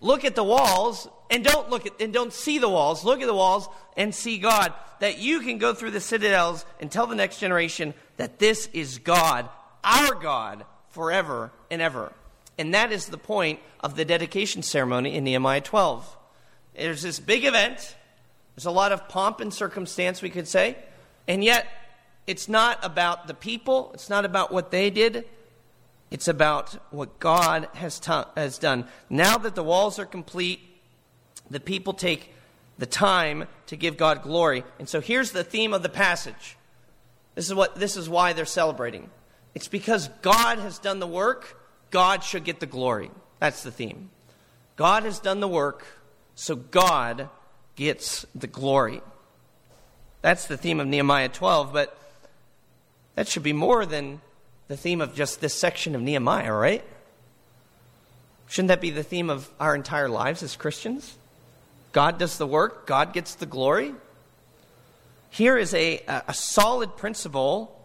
Look 0.00 0.24
at 0.24 0.34
the 0.34 0.44
walls 0.44 1.06
and 1.30 1.44
don't 1.44 1.68
look 1.68 1.86
at 1.86 2.00
and 2.00 2.12
don't 2.12 2.32
see 2.32 2.58
the 2.58 2.68
walls. 2.68 3.04
Look 3.04 3.20
at 3.20 3.26
the 3.26 3.34
walls 3.34 3.68
and 3.96 4.14
see 4.14 4.38
God. 4.38 4.72
That 5.00 5.18
you 5.18 5.40
can 5.40 5.58
go 5.58 5.74
through 5.74 5.90
the 5.90 6.00
citadels 6.00 6.64
and 6.80 6.90
tell 6.90 7.06
the 7.06 7.14
next 7.14 7.38
generation 7.38 7.92
that 8.20 8.38
this 8.38 8.68
is 8.74 8.98
God, 8.98 9.48
our 9.82 10.14
God, 10.14 10.66
forever 10.90 11.50
and 11.70 11.80
ever. 11.80 12.12
And 12.58 12.74
that 12.74 12.92
is 12.92 13.06
the 13.06 13.16
point 13.16 13.60
of 13.82 13.96
the 13.96 14.04
dedication 14.04 14.62
ceremony 14.62 15.14
in 15.14 15.24
Nehemiah 15.24 15.62
12. 15.62 16.18
There's 16.76 17.00
this 17.00 17.18
big 17.18 17.46
event. 17.46 17.96
There's 18.54 18.66
a 18.66 18.70
lot 18.70 18.92
of 18.92 19.08
pomp 19.08 19.40
and 19.40 19.54
circumstance, 19.54 20.20
we 20.20 20.28
could 20.28 20.46
say. 20.46 20.76
And 21.26 21.42
yet, 21.42 21.66
it's 22.26 22.46
not 22.46 22.78
about 22.82 23.26
the 23.26 23.32
people, 23.32 23.90
it's 23.94 24.10
not 24.10 24.26
about 24.26 24.52
what 24.52 24.70
they 24.70 24.90
did. 24.90 25.24
It's 26.10 26.28
about 26.28 26.76
what 26.92 27.20
God 27.20 27.68
has, 27.72 27.98
t- 27.98 28.12
has 28.36 28.58
done. 28.58 28.84
Now 29.08 29.38
that 29.38 29.54
the 29.54 29.64
walls 29.64 29.98
are 29.98 30.04
complete, 30.04 30.60
the 31.50 31.58
people 31.58 31.94
take 31.94 32.34
the 32.76 32.84
time 32.84 33.46
to 33.68 33.76
give 33.76 33.96
God 33.96 34.22
glory. 34.22 34.62
And 34.78 34.86
so 34.86 35.00
here's 35.00 35.32
the 35.32 35.42
theme 35.42 35.72
of 35.72 35.82
the 35.82 35.88
passage. 35.88 36.58
This 37.40 37.48
is 37.48 37.54
what 37.54 37.74
this 37.74 37.96
is 37.96 38.06
why 38.06 38.34
they're 38.34 38.44
celebrating. 38.44 39.08
It's 39.54 39.66
because 39.66 40.08
God 40.20 40.58
has 40.58 40.78
done 40.78 40.98
the 40.98 41.06
work, 41.06 41.58
God 41.90 42.22
should 42.22 42.44
get 42.44 42.60
the 42.60 42.66
glory. 42.66 43.10
That's 43.38 43.62
the 43.62 43.70
theme. 43.70 44.10
God 44.76 45.04
has 45.04 45.20
done 45.20 45.40
the 45.40 45.48
work, 45.48 45.86
so 46.34 46.54
God 46.54 47.30
gets 47.76 48.26
the 48.34 48.46
glory. 48.46 49.00
That's 50.20 50.48
the 50.48 50.58
theme 50.58 50.80
of 50.80 50.86
Nehemiah 50.86 51.30
12, 51.30 51.72
but 51.72 51.96
that 53.14 53.26
should 53.26 53.42
be 53.42 53.54
more 53.54 53.86
than 53.86 54.20
the 54.68 54.76
theme 54.76 55.00
of 55.00 55.14
just 55.14 55.40
this 55.40 55.54
section 55.54 55.94
of 55.94 56.02
Nehemiah, 56.02 56.52
right? 56.52 56.84
Shouldn't 58.48 58.68
that 58.68 58.82
be 58.82 58.90
the 58.90 59.02
theme 59.02 59.30
of 59.30 59.48
our 59.58 59.74
entire 59.74 60.10
lives 60.10 60.42
as 60.42 60.56
Christians? 60.56 61.16
God 61.92 62.18
does 62.18 62.36
the 62.36 62.46
work, 62.46 62.86
God 62.86 63.14
gets 63.14 63.34
the 63.34 63.46
glory. 63.46 63.94
Here 65.30 65.56
is 65.56 65.72
a, 65.74 66.02
a 66.06 66.34
solid 66.34 66.96
principle 66.96 67.76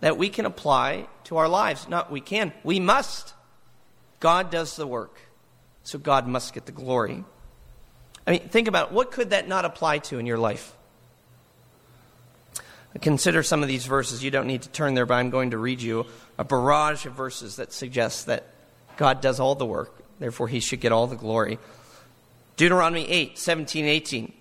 that 0.00 0.18
we 0.18 0.28
can 0.28 0.44
apply 0.44 1.06
to 1.24 1.38
our 1.38 1.48
lives. 1.48 1.88
Not 1.88 2.10
we 2.10 2.20
can, 2.20 2.52
we 2.62 2.78
must. 2.78 3.32
God 4.20 4.50
does 4.50 4.76
the 4.76 4.86
work, 4.86 5.18
so 5.82 5.98
God 5.98 6.28
must 6.28 6.52
get 6.52 6.66
the 6.66 6.72
glory. 6.72 7.24
I 8.26 8.30
mean, 8.30 8.48
think 8.48 8.68
about 8.68 8.88
it. 8.88 8.94
what 8.94 9.10
could 9.10 9.30
that 9.30 9.48
not 9.48 9.64
apply 9.64 9.98
to 9.98 10.18
in 10.18 10.26
your 10.26 10.38
life? 10.38 10.74
Consider 13.00 13.42
some 13.42 13.62
of 13.62 13.68
these 13.68 13.86
verses. 13.86 14.22
You 14.22 14.30
don't 14.30 14.46
need 14.46 14.62
to 14.62 14.68
turn 14.68 14.94
there, 14.94 15.04
but 15.04 15.14
I'm 15.14 15.30
going 15.30 15.50
to 15.50 15.58
read 15.58 15.82
you 15.82 16.06
a 16.38 16.44
barrage 16.44 17.06
of 17.06 17.14
verses 17.14 17.56
that 17.56 17.72
suggests 17.72 18.24
that 18.24 18.44
God 18.96 19.20
does 19.20 19.40
all 19.40 19.54
the 19.54 19.66
work, 19.66 19.92
therefore, 20.20 20.48
he 20.48 20.60
should 20.60 20.80
get 20.80 20.92
all 20.92 21.06
the 21.06 21.16
glory. 21.16 21.58
Deuteronomy 22.56 23.08
8, 23.08 23.38
17, 23.38 23.84
18. 23.84 24.32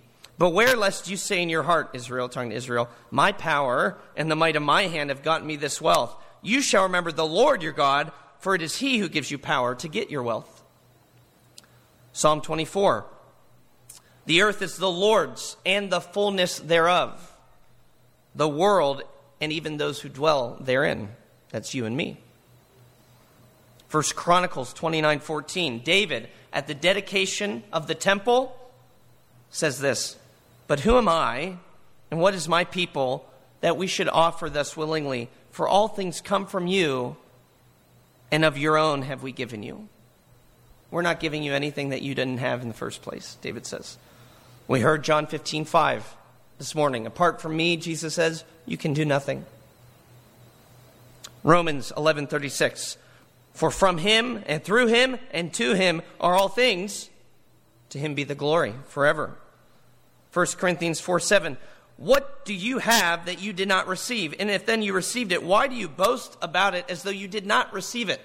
Beware 0.44 0.76
lest 0.76 1.10
you 1.10 1.16
say 1.16 1.42
in 1.42 1.48
your 1.48 1.64
heart, 1.64 1.92
Israel, 1.94 2.28
talking 2.28 2.50
to 2.50 2.56
Israel, 2.58 2.90
my 3.10 3.32
power 3.32 3.98
and 4.18 4.30
the 4.30 4.36
might 4.36 4.58
of 4.58 4.62
my 4.62 4.88
hand 4.88 5.10
have 5.10 5.24
gotten 5.24 5.48
me 5.48 5.56
this 5.56 5.80
wealth. 5.80 6.14
You 6.42 6.62
shall 6.62 6.84
remember 6.84 7.14
the 7.14 7.26
Lord 7.26 7.64
your 7.64 7.72
God, 7.72 8.12
for 8.40 8.54
it 8.54 8.62
is 8.62 8.76
he 8.76 8.98
who 8.98 9.08
gives 9.08 9.32
you 9.32 9.38
power 9.38 9.74
to 9.76 9.88
get 9.88 10.12
your 10.12 10.22
wealth. 10.22 10.62
Psalm 12.12 12.42
24. 12.42 13.06
The 14.26 14.42
earth 14.42 14.62
is 14.62 14.76
the 14.76 14.92
Lord's 14.92 15.56
and 15.66 15.90
the 15.90 16.02
fullness 16.02 16.60
thereof, 16.60 17.38
the 18.36 18.50
world 18.50 19.04
and 19.40 19.50
even 19.54 19.78
those 19.78 20.02
who 20.02 20.10
dwell 20.10 20.58
therein. 20.60 21.08
That's 21.52 21.74
you 21.74 21.86
and 21.86 21.96
me. 21.96 22.18
First 23.88 24.18
Chronicles 24.18 24.74
29:14. 24.74 25.86
David 25.86 26.28
at 26.52 26.68
the 26.68 26.76
dedication 26.76 27.64
of 27.72 27.88
the 27.88 27.96
temple 27.96 28.54
says 29.50 29.80
this, 29.80 30.18
"But 30.68 30.82
who 30.82 30.98
am 30.98 31.08
I 31.08 31.58
and 32.10 32.20
what 32.20 32.34
is 32.34 32.48
my 32.48 32.64
people 32.64 33.30
that 33.62 33.78
we 33.78 33.88
should 33.88 34.10
offer 34.10 34.50
thus 34.50 34.78
willingly? 34.78 35.30
For 35.52 35.68
all 35.68 35.88
things 35.88 36.22
come 36.22 36.46
from 36.48 36.68
you, 36.68 37.18
and 38.32 38.44
of 38.44 38.58
your 38.58 38.78
own 38.78 39.04
have 39.04 39.24
we 39.24 39.32
given 39.32 39.64
you." 39.64 39.88
We're 40.92 41.02
not 41.02 41.20
giving 41.20 41.44
you 41.44 41.54
anything 41.54 41.90
that 41.90 42.04
you 42.04 42.14
didn't 42.14 42.38
have 42.38 42.62
in 42.62 42.68
the 42.68 42.74
first 42.74 43.02
place, 43.02 43.38
David 43.42 43.66
says. 43.66 43.98
We 44.68 44.82
heard 44.82 45.04
John 45.04 45.26
15:5 45.26 46.04
this 46.60 46.76
morning. 46.76 47.08
Apart 47.08 47.42
from 47.42 47.58
me, 47.58 47.78
Jesus 47.78 48.14
says, 48.14 48.44
you 48.66 48.78
can 48.78 48.94
do 48.94 49.06
nothing. 49.06 49.46
Romans 51.44 51.92
11:36 51.98 52.98
For 53.54 53.70
from 53.70 53.98
him 53.98 54.44
and 54.46 54.64
through 54.64 54.88
him 54.88 55.20
and 55.32 55.54
to 55.56 55.74
him 55.74 56.02
are 56.20 56.36
all 56.36 56.50
things 56.50 57.10
to 57.90 58.00
him 58.00 58.16
be 58.16 58.24
the 58.24 58.36
glory 58.36 58.74
forever. 58.88 59.36
1 60.34 60.46
Corinthians 60.58 61.00
4 61.00 61.20
7. 61.20 61.58
What 61.98 62.44
do 62.44 62.54
you 62.54 62.80
have 62.80 63.28
that 63.28 63.40
you 63.40 63.54
did 63.54 63.68
not 63.68 63.88
receive? 63.88 64.34
And 64.40 64.50
if 64.50 64.66
then 64.66 64.82
you 64.82 64.94
received 64.94 65.32
it, 65.32 65.44
why 65.44 65.68
do 65.68 65.76
you 65.76 65.88
boast 65.88 66.36
about 66.42 66.74
it 66.74 66.86
as 66.90 67.04
though 67.04 67.12
you 67.12 67.28
did 67.28 67.46
not 67.46 67.72
receive 67.72 68.10
it? 68.10 68.20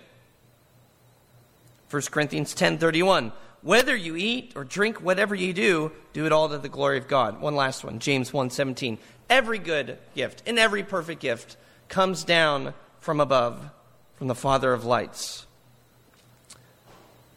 1 1.90 2.02
Corinthians 2.10 2.54
10 2.54 2.78
31. 2.78 3.32
Whether 3.60 3.94
you 3.94 4.16
eat 4.16 4.52
or 4.54 4.64
drink, 4.64 5.02
whatever 5.02 5.34
you 5.34 5.52
do, 5.52 5.92
do 6.12 6.24
it 6.26 6.32
all 6.32 6.48
to 6.48 6.58
the 6.58 6.68
glory 6.68 6.96
of 6.96 7.08
God. 7.08 7.40
One 7.40 7.56
last 7.56 7.84
one, 7.84 7.98
James 7.98 8.32
1 8.32 8.50
17. 8.50 8.98
Every 9.28 9.58
good 9.58 9.98
gift 10.14 10.42
and 10.46 10.58
every 10.58 10.82
perfect 10.82 11.20
gift 11.20 11.56
comes 11.88 12.24
down 12.24 12.72
from 13.00 13.20
above, 13.20 13.70
from 14.14 14.28
the 14.28 14.34
Father 14.34 14.72
of 14.72 14.84
lights. 14.84 15.46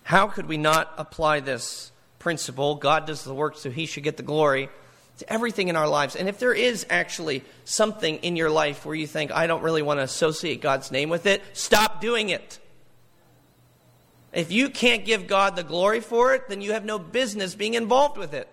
How 0.03 0.27
could 0.27 0.47
we 0.47 0.57
not 0.57 0.93
apply 0.97 1.39
this 1.39 1.91
principle? 2.21 2.75
God 2.75 3.05
does 3.05 3.23
the 3.23 3.33
work, 3.33 3.57
so 3.57 3.69
he 3.69 3.85
should 3.85 4.03
get 4.03 4.15
the 4.15 4.23
glory 4.23 4.69
to 5.17 5.33
everything 5.33 5.67
in 5.67 5.75
our 5.75 5.87
lives. 5.87 6.15
And 6.15 6.29
if 6.29 6.39
there 6.39 6.53
is 6.53 6.85
actually 6.89 7.43
something 7.65 8.17
in 8.17 8.35
your 8.35 8.49
life 8.49 8.85
where 8.85 8.95
you 8.95 9.07
think, 9.07 9.31
I 9.31 9.47
don't 9.47 9.61
really 9.63 9.81
want 9.81 9.99
to 9.99 10.03
associate 10.03 10.61
God's 10.61 10.91
name 10.91 11.09
with 11.09 11.25
it, 11.25 11.41
stop 11.53 11.99
doing 11.99 12.29
it. 12.29 12.59
If 14.31 14.51
you 14.51 14.69
can't 14.69 15.03
give 15.03 15.27
God 15.27 15.55
the 15.55 15.63
glory 15.63 15.99
for 15.99 16.33
it, 16.33 16.47
then 16.47 16.61
you 16.61 16.71
have 16.71 16.85
no 16.85 16.97
business 16.97 17.53
being 17.55 17.73
involved 17.73 18.17
with 18.17 18.33
it. 18.33 18.47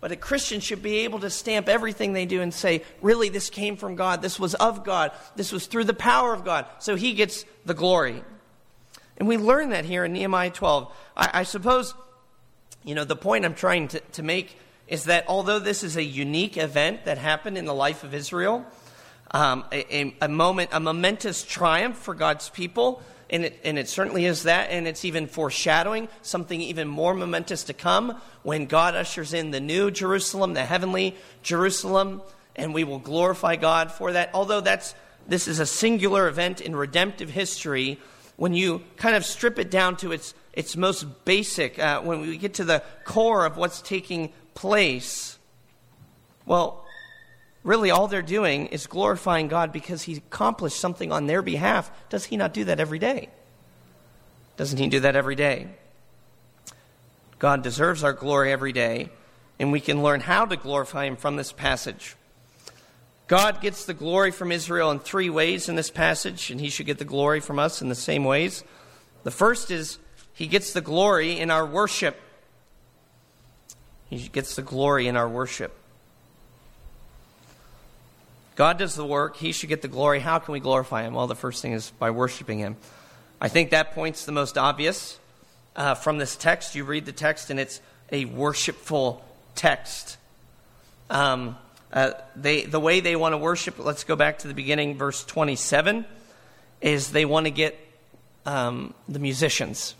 But 0.00 0.12
a 0.12 0.16
Christian 0.16 0.60
should 0.60 0.82
be 0.82 0.98
able 0.98 1.18
to 1.20 1.30
stamp 1.30 1.68
everything 1.68 2.12
they 2.12 2.24
do 2.24 2.40
and 2.40 2.54
say, 2.54 2.82
really, 3.02 3.28
this 3.28 3.50
came 3.50 3.76
from 3.76 3.96
God. 3.96 4.22
This 4.22 4.38
was 4.38 4.54
of 4.54 4.84
God. 4.84 5.10
This 5.34 5.50
was 5.50 5.66
through 5.66 5.84
the 5.84 5.94
power 5.94 6.32
of 6.32 6.44
God. 6.44 6.66
So 6.78 6.94
he 6.94 7.14
gets 7.14 7.44
the 7.66 7.74
glory. 7.74 8.22
And 9.18 9.28
we 9.28 9.36
learn 9.36 9.70
that 9.70 9.84
here 9.84 10.04
in 10.04 10.12
Nehemiah 10.12 10.50
12. 10.50 10.92
I, 11.16 11.30
I 11.34 11.42
suppose, 11.42 11.94
you 12.84 12.94
know, 12.94 13.04
the 13.04 13.16
point 13.16 13.44
I'm 13.44 13.54
trying 13.54 13.88
to, 13.88 14.00
to 14.00 14.22
make 14.22 14.56
is 14.86 15.04
that 15.04 15.24
although 15.28 15.58
this 15.58 15.84
is 15.84 15.96
a 15.96 16.02
unique 16.02 16.56
event 16.56 17.04
that 17.04 17.18
happened 17.18 17.58
in 17.58 17.66
the 17.66 17.74
life 17.74 18.04
of 18.04 18.14
Israel, 18.14 18.64
um, 19.32 19.64
a, 19.70 20.14
a, 20.22 20.28
moment, 20.28 20.70
a 20.72 20.80
momentous 20.80 21.44
triumph 21.44 21.98
for 21.98 22.14
God's 22.14 22.48
people, 22.48 23.02
and 23.28 23.44
it, 23.44 23.60
and 23.64 23.78
it 23.78 23.88
certainly 23.88 24.24
is 24.24 24.44
that, 24.44 24.70
and 24.70 24.88
it's 24.88 25.04
even 25.04 25.26
foreshadowing 25.26 26.08
something 26.22 26.60
even 26.62 26.88
more 26.88 27.12
momentous 27.12 27.64
to 27.64 27.74
come 27.74 28.18
when 28.42 28.64
God 28.64 28.94
ushers 28.94 29.34
in 29.34 29.50
the 29.50 29.60
new 29.60 29.90
Jerusalem, 29.90 30.54
the 30.54 30.64
heavenly 30.64 31.14
Jerusalem, 31.42 32.22
and 32.56 32.72
we 32.72 32.84
will 32.84 32.98
glorify 32.98 33.56
God 33.56 33.92
for 33.92 34.12
that. 34.12 34.30
Although 34.32 34.62
that's 34.62 34.94
this 35.26 35.46
is 35.46 35.60
a 35.60 35.66
singular 35.66 36.26
event 36.26 36.62
in 36.62 36.74
redemptive 36.74 37.28
history, 37.28 38.00
when 38.38 38.54
you 38.54 38.82
kind 38.96 39.16
of 39.16 39.26
strip 39.26 39.58
it 39.58 39.68
down 39.68 39.96
to 39.96 40.12
its 40.12 40.32
its 40.52 40.76
most 40.76 41.24
basic, 41.24 41.78
uh, 41.78 42.00
when 42.00 42.20
we 42.20 42.38
get 42.38 42.54
to 42.54 42.64
the 42.64 42.82
core 43.04 43.44
of 43.44 43.56
what's 43.56 43.82
taking 43.82 44.32
place, 44.54 45.38
well, 46.46 46.84
really 47.62 47.90
all 47.90 48.08
they're 48.08 48.22
doing 48.22 48.66
is 48.66 48.86
glorifying 48.86 49.48
God 49.48 49.72
because 49.72 50.02
He 50.02 50.14
accomplished 50.14 50.78
something 50.78 51.12
on 51.12 51.26
their 51.26 51.42
behalf. 51.42 51.90
Does 52.10 52.24
He 52.24 52.36
not 52.36 52.54
do 52.54 52.64
that 52.64 52.80
every 52.80 52.98
day? 52.98 53.28
Doesn't 54.56 54.78
He 54.78 54.86
do 54.86 55.00
that 55.00 55.16
every 55.16 55.36
day? 55.36 55.66
God 57.38 57.62
deserves 57.62 58.02
our 58.04 58.12
glory 58.12 58.52
every 58.52 58.72
day, 58.72 59.10
and 59.58 59.72
we 59.72 59.80
can 59.80 60.02
learn 60.02 60.20
how 60.20 60.44
to 60.44 60.56
glorify 60.56 61.06
Him 61.06 61.16
from 61.16 61.34
this 61.34 61.52
passage. 61.52 62.14
God 63.28 63.60
gets 63.60 63.84
the 63.84 63.92
glory 63.92 64.30
from 64.30 64.50
Israel 64.50 64.90
in 64.90 64.98
three 64.98 65.28
ways 65.28 65.68
in 65.68 65.76
this 65.76 65.90
passage, 65.90 66.50
and 66.50 66.58
He 66.58 66.70
should 66.70 66.86
get 66.86 66.98
the 66.98 67.04
glory 67.04 67.40
from 67.40 67.58
us 67.58 67.82
in 67.82 67.90
the 67.90 67.94
same 67.94 68.24
ways. 68.24 68.64
The 69.22 69.30
first 69.30 69.70
is 69.70 69.98
He 70.32 70.46
gets 70.46 70.72
the 70.72 70.80
glory 70.80 71.38
in 71.38 71.50
our 71.50 71.66
worship. 71.66 72.18
He 74.08 74.28
gets 74.28 74.56
the 74.56 74.62
glory 74.62 75.06
in 75.06 75.16
our 75.16 75.28
worship. 75.28 75.74
God 78.56 78.78
does 78.78 78.94
the 78.94 79.04
work. 79.04 79.36
He 79.36 79.52
should 79.52 79.68
get 79.68 79.82
the 79.82 79.88
glory. 79.88 80.20
How 80.20 80.38
can 80.38 80.52
we 80.52 80.60
glorify 80.60 81.02
Him? 81.02 81.12
Well, 81.12 81.26
the 81.26 81.36
first 81.36 81.60
thing 81.60 81.72
is 81.72 81.92
by 81.98 82.10
worshiping 82.10 82.58
Him. 82.58 82.76
I 83.42 83.48
think 83.48 83.70
that 83.70 83.92
point's 83.92 84.24
the 84.24 84.32
most 84.32 84.56
obvious 84.56 85.18
uh, 85.76 85.94
from 85.94 86.16
this 86.16 86.34
text. 86.34 86.74
You 86.74 86.84
read 86.84 87.04
the 87.04 87.12
text, 87.12 87.50
and 87.50 87.60
it's 87.60 87.82
a 88.10 88.24
worshipful 88.24 89.22
text. 89.54 90.16
Um, 91.10 91.56
Uh, 91.92 92.12
they, 92.36 92.62
the 92.62 92.80
way 92.80 93.00
they 93.00 93.16
want 93.16 93.32
to 93.32 93.38
worship, 93.38 93.78
let's 93.78 94.04
go 94.04 94.14
back 94.14 94.38
to 94.40 94.48
the 94.48 94.54
beginning, 94.54 94.96
verse 94.98 95.24
27, 95.24 96.04
is 96.80 97.12
they 97.12 97.24
want 97.24 97.46
to 97.46 97.50
get 97.50 97.78
um, 98.44 98.94
the 99.08 99.18
musicians. 99.18 99.94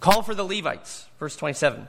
Call 0.00 0.22
for 0.22 0.34
the 0.34 0.44
Levites, 0.44 1.06
verse 1.18 1.36
27. 1.36 1.88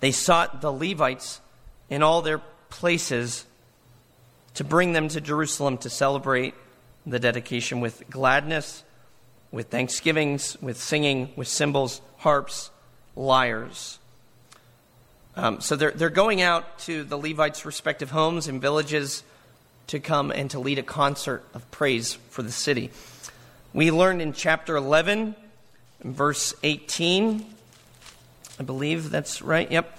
They 0.00 0.12
sought 0.12 0.60
the 0.60 0.72
Levites 0.72 1.40
in 1.88 2.02
all 2.02 2.22
their 2.22 2.40
places 2.68 3.46
to 4.54 4.64
bring 4.64 4.92
them 4.92 5.08
to 5.08 5.20
Jerusalem 5.20 5.78
to 5.78 5.90
celebrate 5.90 6.54
the 7.06 7.18
dedication 7.18 7.80
with 7.80 8.02
gladness, 8.10 8.82
with 9.52 9.68
thanksgivings, 9.68 10.60
with 10.60 10.76
singing, 10.76 11.30
with 11.36 11.48
cymbals, 11.48 12.00
harps, 12.18 12.70
lyres. 13.14 13.98
Um, 15.36 15.60
so 15.60 15.76
they're, 15.76 15.90
they're 15.90 16.08
going 16.08 16.40
out 16.40 16.78
to 16.80 17.04
the 17.04 17.18
Levites' 17.18 17.66
respective 17.66 18.10
homes 18.10 18.48
and 18.48 18.60
villages 18.60 19.22
to 19.88 20.00
come 20.00 20.30
and 20.30 20.50
to 20.50 20.58
lead 20.58 20.78
a 20.78 20.82
concert 20.82 21.44
of 21.52 21.70
praise 21.70 22.14
for 22.30 22.42
the 22.42 22.50
city. 22.50 22.90
We 23.74 23.90
learned 23.90 24.22
in 24.22 24.32
chapter 24.32 24.76
11, 24.76 25.36
verse 26.02 26.54
18, 26.62 27.44
I 28.58 28.62
believe 28.62 29.10
that's 29.10 29.42
right, 29.42 29.70
yep. 29.70 29.98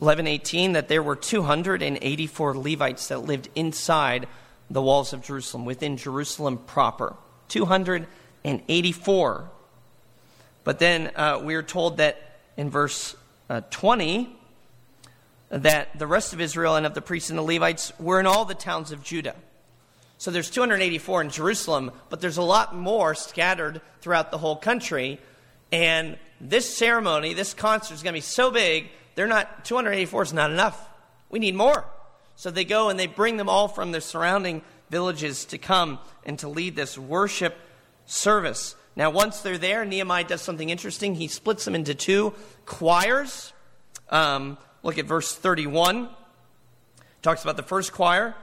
11:18 0.00 0.72
that 0.72 0.88
there 0.88 1.02
were 1.02 1.16
284 1.16 2.56
Levites 2.56 3.08
that 3.08 3.18
lived 3.18 3.48
inside 3.54 4.26
the 4.70 4.82
walls 4.82 5.12
of 5.12 5.22
Jerusalem 5.22 5.66
within 5.66 5.98
Jerusalem 5.98 6.58
proper 6.58 7.14
284 7.48 9.50
but 10.64 10.78
then 10.78 11.12
uh, 11.14 11.40
we 11.42 11.54
are 11.54 11.62
told 11.62 11.98
that 11.98 12.38
in 12.56 12.70
verse 12.70 13.14
uh, 13.48 13.60
20 13.70 14.34
that 15.50 15.98
the 15.98 16.06
rest 16.06 16.32
of 16.32 16.40
Israel 16.40 16.76
and 16.76 16.86
of 16.86 16.94
the 16.94 17.02
priests 17.02 17.30
and 17.30 17.38
the 17.38 17.42
Levites 17.42 17.92
were 17.98 18.18
in 18.18 18.26
all 18.26 18.44
the 18.44 18.54
towns 18.54 18.92
of 18.92 19.02
Judah. 19.02 19.36
So 20.18 20.30
there's 20.30 20.50
284 20.50 21.22
in 21.22 21.30
Jerusalem, 21.30 21.92
but 22.08 22.20
there's 22.20 22.38
a 22.38 22.42
lot 22.42 22.74
more 22.74 23.14
scattered 23.14 23.80
throughout 24.00 24.30
the 24.30 24.38
whole 24.38 24.56
country. 24.56 25.20
And 25.70 26.16
this 26.40 26.76
ceremony, 26.76 27.34
this 27.34 27.54
concert 27.54 27.94
is 27.94 28.02
going 28.02 28.12
to 28.12 28.16
be 28.16 28.22
so 28.22 28.50
big, 28.50 28.88
they're 29.14 29.26
not 29.26 29.64
284 29.64 30.22
is 30.22 30.32
not 30.32 30.50
enough. 30.50 30.88
We 31.30 31.38
need 31.38 31.54
more. 31.54 31.84
So 32.36 32.50
they 32.50 32.64
go 32.64 32.88
and 32.88 32.98
they 32.98 33.06
bring 33.06 33.36
them 33.36 33.48
all 33.48 33.68
from 33.68 33.92
the 33.92 34.00
surrounding 34.00 34.62
villages 34.90 35.44
to 35.46 35.58
come 35.58 35.98
and 36.24 36.38
to 36.40 36.48
lead 36.48 36.76
this 36.76 36.98
worship 36.98 37.56
service. 38.06 38.74
Now, 38.96 39.10
once 39.10 39.40
they're 39.40 39.58
there, 39.58 39.84
Nehemiah 39.84 40.24
does 40.24 40.42
something 40.42 40.70
interesting. 40.70 41.16
He 41.16 41.28
splits 41.28 41.64
them 41.64 41.74
into 41.74 41.94
two 41.94 42.34
choirs. 42.64 43.52
Um, 44.08 44.56
look 44.82 44.98
at 44.98 45.06
verse 45.06 45.34
31. 45.34 46.08
Talks 47.22 47.42
about 47.42 47.56
the 47.56 47.62
first 47.62 47.92
choir. 47.92 48.34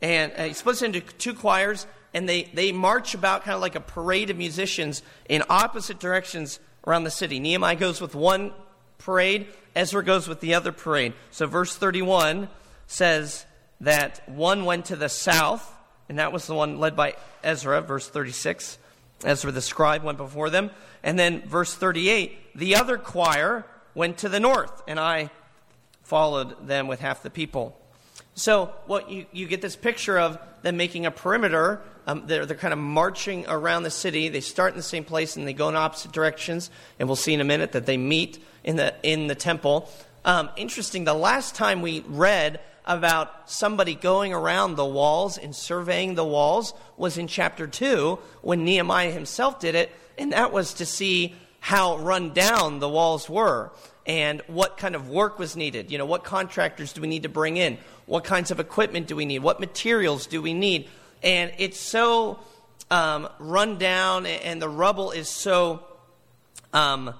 And 0.00 0.32
uh, 0.36 0.44
he 0.44 0.52
splits 0.54 0.82
into 0.82 1.00
two 1.00 1.34
choirs, 1.34 1.86
and 2.12 2.28
they, 2.28 2.44
they 2.52 2.72
march 2.72 3.14
about 3.14 3.44
kind 3.44 3.54
of 3.54 3.60
like 3.60 3.76
a 3.76 3.80
parade 3.80 4.30
of 4.30 4.36
musicians 4.36 5.02
in 5.28 5.44
opposite 5.48 6.00
directions 6.00 6.58
around 6.84 7.04
the 7.04 7.10
city. 7.10 7.38
Nehemiah 7.38 7.76
goes 7.76 8.00
with 8.00 8.16
one 8.16 8.52
parade, 8.98 9.46
Ezra 9.76 10.04
goes 10.04 10.26
with 10.26 10.40
the 10.40 10.54
other 10.54 10.72
parade. 10.72 11.12
So, 11.30 11.46
verse 11.46 11.76
31 11.76 12.48
says 12.88 13.46
that 13.80 14.28
one 14.28 14.64
went 14.64 14.86
to 14.86 14.96
the 14.96 15.08
south, 15.08 15.72
and 16.08 16.18
that 16.18 16.32
was 16.32 16.46
the 16.46 16.54
one 16.54 16.80
led 16.80 16.96
by 16.96 17.14
Ezra, 17.44 17.80
verse 17.80 18.08
36. 18.08 18.78
Ezra 19.24 19.52
the 19.52 19.60
scribe 19.60 20.02
went 20.02 20.18
before 20.18 20.50
them. 20.50 20.70
And 21.02 21.18
then, 21.18 21.42
verse 21.42 21.74
38, 21.74 22.56
the 22.56 22.76
other 22.76 22.98
choir 22.98 23.64
went 23.94 24.18
to 24.18 24.28
the 24.28 24.40
north, 24.40 24.82
and 24.86 24.98
I 24.98 25.30
followed 26.02 26.66
them 26.66 26.88
with 26.88 27.00
half 27.00 27.22
the 27.22 27.30
people. 27.30 27.78
So, 28.34 28.72
what 28.86 29.10
you, 29.10 29.26
you 29.32 29.46
get 29.46 29.60
this 29.60 29.76
picture 29.76 30.18
of 30.18 30.38
them 30.62 30.76
making 30.76 31.06
a 31.06 31.10
perimeter. 31.10 31.82
Um, 32.06 32.24
they're, 32.26 32.46
they're 32.46 32.56
kind 32.56 32.72
of 32.72 32.78
marching 32.78 33.44
around 33.46 33.82
the 33.82 33.90
city. 33.90 34.28
They 34.28 34.40
start 34.40 34.72
in 34.72 34.76
the 34.76 34.82
same 34.82 35.04
place 35.04 35.36
and 35.36 35.46
they 35.46 35.52
go 35.52 35.68
in 35.68 35.76
opposite 35.76 36.12
directions. 36.12 36.70
And 36.98 37.08
we'll 37.08 37.16
see 37.16 37.34
in 37.34 37.40
a 37.40 37.44
minute 37.44 37.72
that 37.72 37.86
they 37.86 37.96
meet 37.96 38.42
in 38.64 38.76
the, 38.76 38.94
in 39.02 39.26
the 39.26 39.34
temple. 39.34 39.90
Um, 40.24 40.50
interesting, 40.56 41.04
the 41.04 41.14
last 41.14 41.54
time 41.54 41.82
we 41.82 42.04
read 42.06 42.60
about 42.84 43.50
somebody 43.50 43.94
going 43.94 44.32
around 44.32 44.76
the 44.76 44.86
walls 44.86 45.38
and 45.38 45.54
surveying 45.54 46.14
the 46.14 46.24
walls 46.24 46.74
was 46.96 47.18
in 47.18 47.26
chapter 47.26 47.66
2 47.66 48.18
when 48.40 48.64
Nehemiah 48.64 49.10
himself 49.10 49.60
did 49.60 49.74
it, 49.74 49.90
and 50.18 50.32
that 50.32 50.52
was 50.52 50.74
to 50.74 50.86
see 50.86 51.34
how 51.60 51.96
run 51.98 52.32
down 52.32 52.80
the 52.80 52.88
walls 52.88 53.30
were 53.30 53.70
and 54.04 54.42
what 54.48 54.76
kind 54.76 54.96
of 54.96 55.08
work 55.08 55.38
was 55.38 55.54
needed. 55.54 55.92
You 55.92 55.98
know, 55.98 56.06
what 56.06 56.24
contractors 56.24 56.92
do 56.92 57.00
we 57.00 57.06
need 57.06 57.22
to 57.22 57.28
bring 57.28 57.56
in? 57.56 57.78
What 58.06 58.24
kinds 58.24 58.50
of 58.50 58.58
equipment 58.58 59.06
do 59.06 59.14
we 59.14 59.26
need? 59.26 59.40
What 59.40 59.60
materials 59.60 60.26
do 60.26 60.42
we 60.42 60.54
need? 60.54 60.88
And 61.22 61.52
it's 61.58 61.78
so 61.78 62.40
um, 62.90 63.28
run 63.38 63.78
down, 63.78 64.26
and 64.26 64.60
the 64.60 64.68
rubble 64.68 65.12
is 65.12 65.28
so 65.28 65.84
um, 66.72 67.14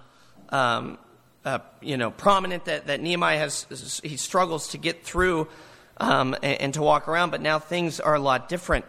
um, 0.49 0.99
uh, 1.45 1.59
you 1.81 1.97
know, 1.97 2.11
prominent 2.11 2.67
that, 2.67 2.87
that 2.87 3.01
Nehemiah 3.01 3.39
has, 3.39 4.01
he 4.05 4.17
struggles 4.17 4.69
to 4.69 4.79
get 4.79 5.05
through 5.05 5.49
um, 5.99 6.35
and, 6.43 6.61
and, 6.61 6.75
to 6.75 6.83
walk 6.83 7.09
around, 7.09 7.31
but 7.31 7.41
now 7.41 7.59
things 7.59 8.01
are 8.01 8.15
a 8.15 8.21
lot 8.21 8.49
different. 8.49 8.85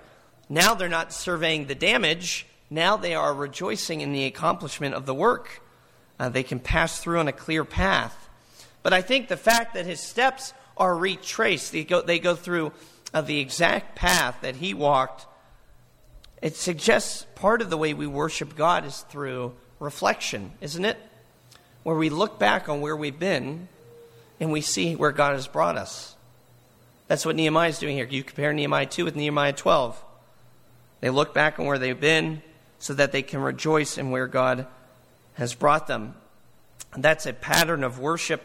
Now 0.50 0.76
they're 0.76 0.90
not 0.90 1.14
surveying 1.14 1.66
the 1.66 1.76
damage, 1.76 2.46
now 2.70 2.98
they 2.98 3.16
are 3.16 3.34
rejoicing 3.34 4.02
in 4.02 4.14
the 4.14 4.26
accomplishment 4.26 4.96
of 4.96 5.06
the 5.06 5.14
work. 5.14 5.62
Uh, 6.20 6.30
they 6.30 6.44
can 6.44 6.60
pass 6.60 7.00
through 7.00 7.20
on 7.20 7.28
a 7.28 7.34
clear 7.34 7.66
path. 7.66 8.30
But 8.82 8.94
I 8.94 9.02
think 9.02 9.28
the 9.28 9.38
fact 9.38 9.74
that 9.74 9.86
his 9.86 10.00
steps 10.00 10.54
are 10.78 10.96
retraced, 10.96 11.72
they 11.72 11.84
go, 11.84 12.02
they 12.02 12.20
go 12.20 12.36
through 12.36 12.72
uh, 13.14 13.22
the 13.22 13.40
exact 13.40 13.96
path 13.96 14.38
that 14.42 14.56
he 14.56 14.74
walked, 14.74 15.28
it 16.42 16.56
suggests 16.56 17.26
part 17.36 17.62
of 17.62 17.70
the 17.70 17.78
way 17.78 17.94
we 17.94 18.08
worship 18.08 18.56
God 18.56 18.86
is 18.86 19.02
through 19.02 19.54
reflection, 19.80 20.52
isn't 20.62 20.84
it? 20.84 20.98
Where 21.84 21.96
we 21.96 22.10
look 22.10 22.40
back 22.40 22.70
on 22.70 22.82
where 22.82 22.96
we've 22.96 23.20
been 23.20 23.68
and 24.40 24.52
we 24.52 24.62
see 24.62 24.96
where 24.96 25.12
God 25.12 25.34
has 25.34 25.48
brought 25.48 25.78
us. 25.78 26.16
That's 27.08 27.26
what 27.26 27.36
Nehemiah 27.36 27.70
is 27.70 27.80
doing 27.80 27.96
here. 27.96 28.08
You 28.10 28.24
compare 28.24 28.54
Nehemiah 28.54 28.86
2 28.86 29.06
with 29.06 29.16
Nehemiah 29.16 29.54
12. 29.54 30.02
They 31.02 31.10
look 31.10 31.34
back 31.34 31.60
on 31.60 31.66
where 31.66 31.78
they've 31.78 32.00
been 32.00 32.42
so 32.80 32.94
that 32.94 33.12
they 33.12 33.22
can 33.22 33.42
rejoice 33.42 33.98
in 33.98 34.12
where 34.12 34.28
God 34.28 34.66
has 35.36 35.54
brought 35.54 35.88
them. 35.88 36.16
And 36.94 37.04
that's 37.04 37.26
a 37.26 37.34
pattern 37.34 37.84
of 37.84 38.00
worship 38.00 38.42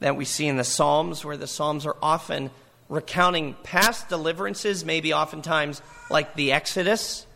that 0.00 0.16
we 0.16 0.24
see 0.24 0.46
in 0.46 0.56
the 0.56 0.64
Psalms, 0.64 1.24
where 1.24 1.36
the 1.36 1.46
Psalms 1.46 1.86
are 1.86 1.96
often 2.02 2.50
recounting 2.88 3.54
past 3.62 4.08
deliverances, 4.08 4.84
maybe 4.84 5.12
oftentimes 5.12 5.80
like 6.10 6.34
the 6.34 6.52
Exodus. 6.52 7.26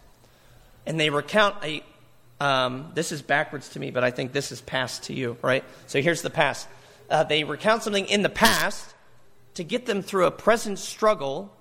And 0.84 0.98
they 0.98 1.10
recount 1.10 1.56
a 1.64 1.82
um, 2.40 2.92
this 2.94 3.12
is 3.12 3.22
backwards 3.22 3.70
to 3.70 3.80
me, 3.80 3.90
but 3.90 4.04
I 4.04 4.10
think 4.10 4.32
this 4.32 4.52
is 4.52 4.60
past 4.60 5.04
to 5.04 5.14
you, 5.14 5.36
right? 5.42 5.64
So 5.86 6.02
here's 6.02 6.22
the 6.22 6.30
past. 6.30 6.68
Uh, 7.08 7.24
they 7.24 7.44
recount 7.44 7.82
something 7.82 8.06
in 8.06 8.22
the 8.22 8.28
past 8.28 8.94
to 9.54 9.64
get 9.64 9.86
them 9.86 10.02
through 10.02 10.26
a 10.26 10.30
present 10.30 10.78
struggle 10.78 11.52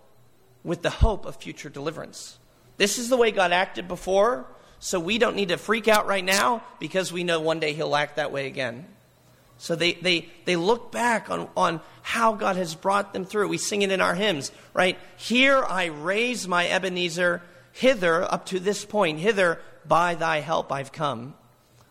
with 0.64 0.82
the 0.82 0.90
hope 0.90 1.26
of 1.26 1.38
future 1.38 1.70
deliverance. 1.70 2.38
This 2.78 2.98
is 2.98 3.08
the 3.10 3.16
way 3.16 3.32
God 3.32 3.52
acted 3.52 3.88
before, 3.88 4.46
so 4.80 5.00
we 5.00 5.18
don't 5.18 5.36
need 5.36 5.50
to 5.50 5.58
freak 5.58 5.88
out 5.88 6.08
right 6.08 6.26
now 6.26 6.64
because 6.80 7.14
we 7.14 7.24
know 7.24 7.40
one 7.40 7.60
day 7.60 7.74
He'll 7.74 7.96
act 7.96 8.18
that 8.18 8.32
way 8.32 8.48
again. 8.48 8.86
So 9.58 9.76
they, 9.76 9.94
they, 9.94 10.28
they 10.44 10.58
look 10.58 10.92
back 10.92 11.30
on, 11.30 11.48
on 11.56 11.80
how 12.02 12.34
God 12.34 12.58
has 12.58 12.76
brought 12.76 13.14
them 13.14 13.24
through. 13.24 13.48
We 13.48 13.58
sing 13.58 13.84
it 13.84 13.92
in 13.92 14.02
our 14.02 14.14
hymns, 14.14 14.52
right? 14.74 14.98
Here 15.16 15.64
I 15.64 15.86
raise 15.86 16.46
my 16.48 16.68
Ebenezer, 16.68 17.42
hither 17.72 18.24
up 18.24 18.48
to 18.48 18.60
this 18.60 18.84
point, 18.84 19.20
hither 19.20 19.62
by 19.88 20.16
thy 20.16 20.40
help 20.40 20.72
I've 20.72 20.92
come. 20.92 21.34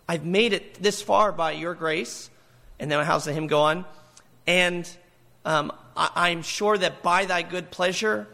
I've 0.09 0.25
made 0.25 0.53
it 0.53 0.75
this 0.83 1.03
far 1.03 1.33
by 1.33 1.53
your 1.53 1.75
grace. 1.75 2.31
And 2.79 2.91
then 2.91 3.05
how's 3.05 3.25
the 3.25 3.33
hymn 3.33 3.47
go 3.47 3.63
on? 3.63 3.85
And 4.47 4.89
um, 5.45 5.73
I, 5.97 6.31
am 6.31 6.43
sure 6.43 6.77
that 6.77 7.03
by 7.03 7.25
thy 7.25 7.43
good 7.43 7.71
pleasure, 7.71 8.27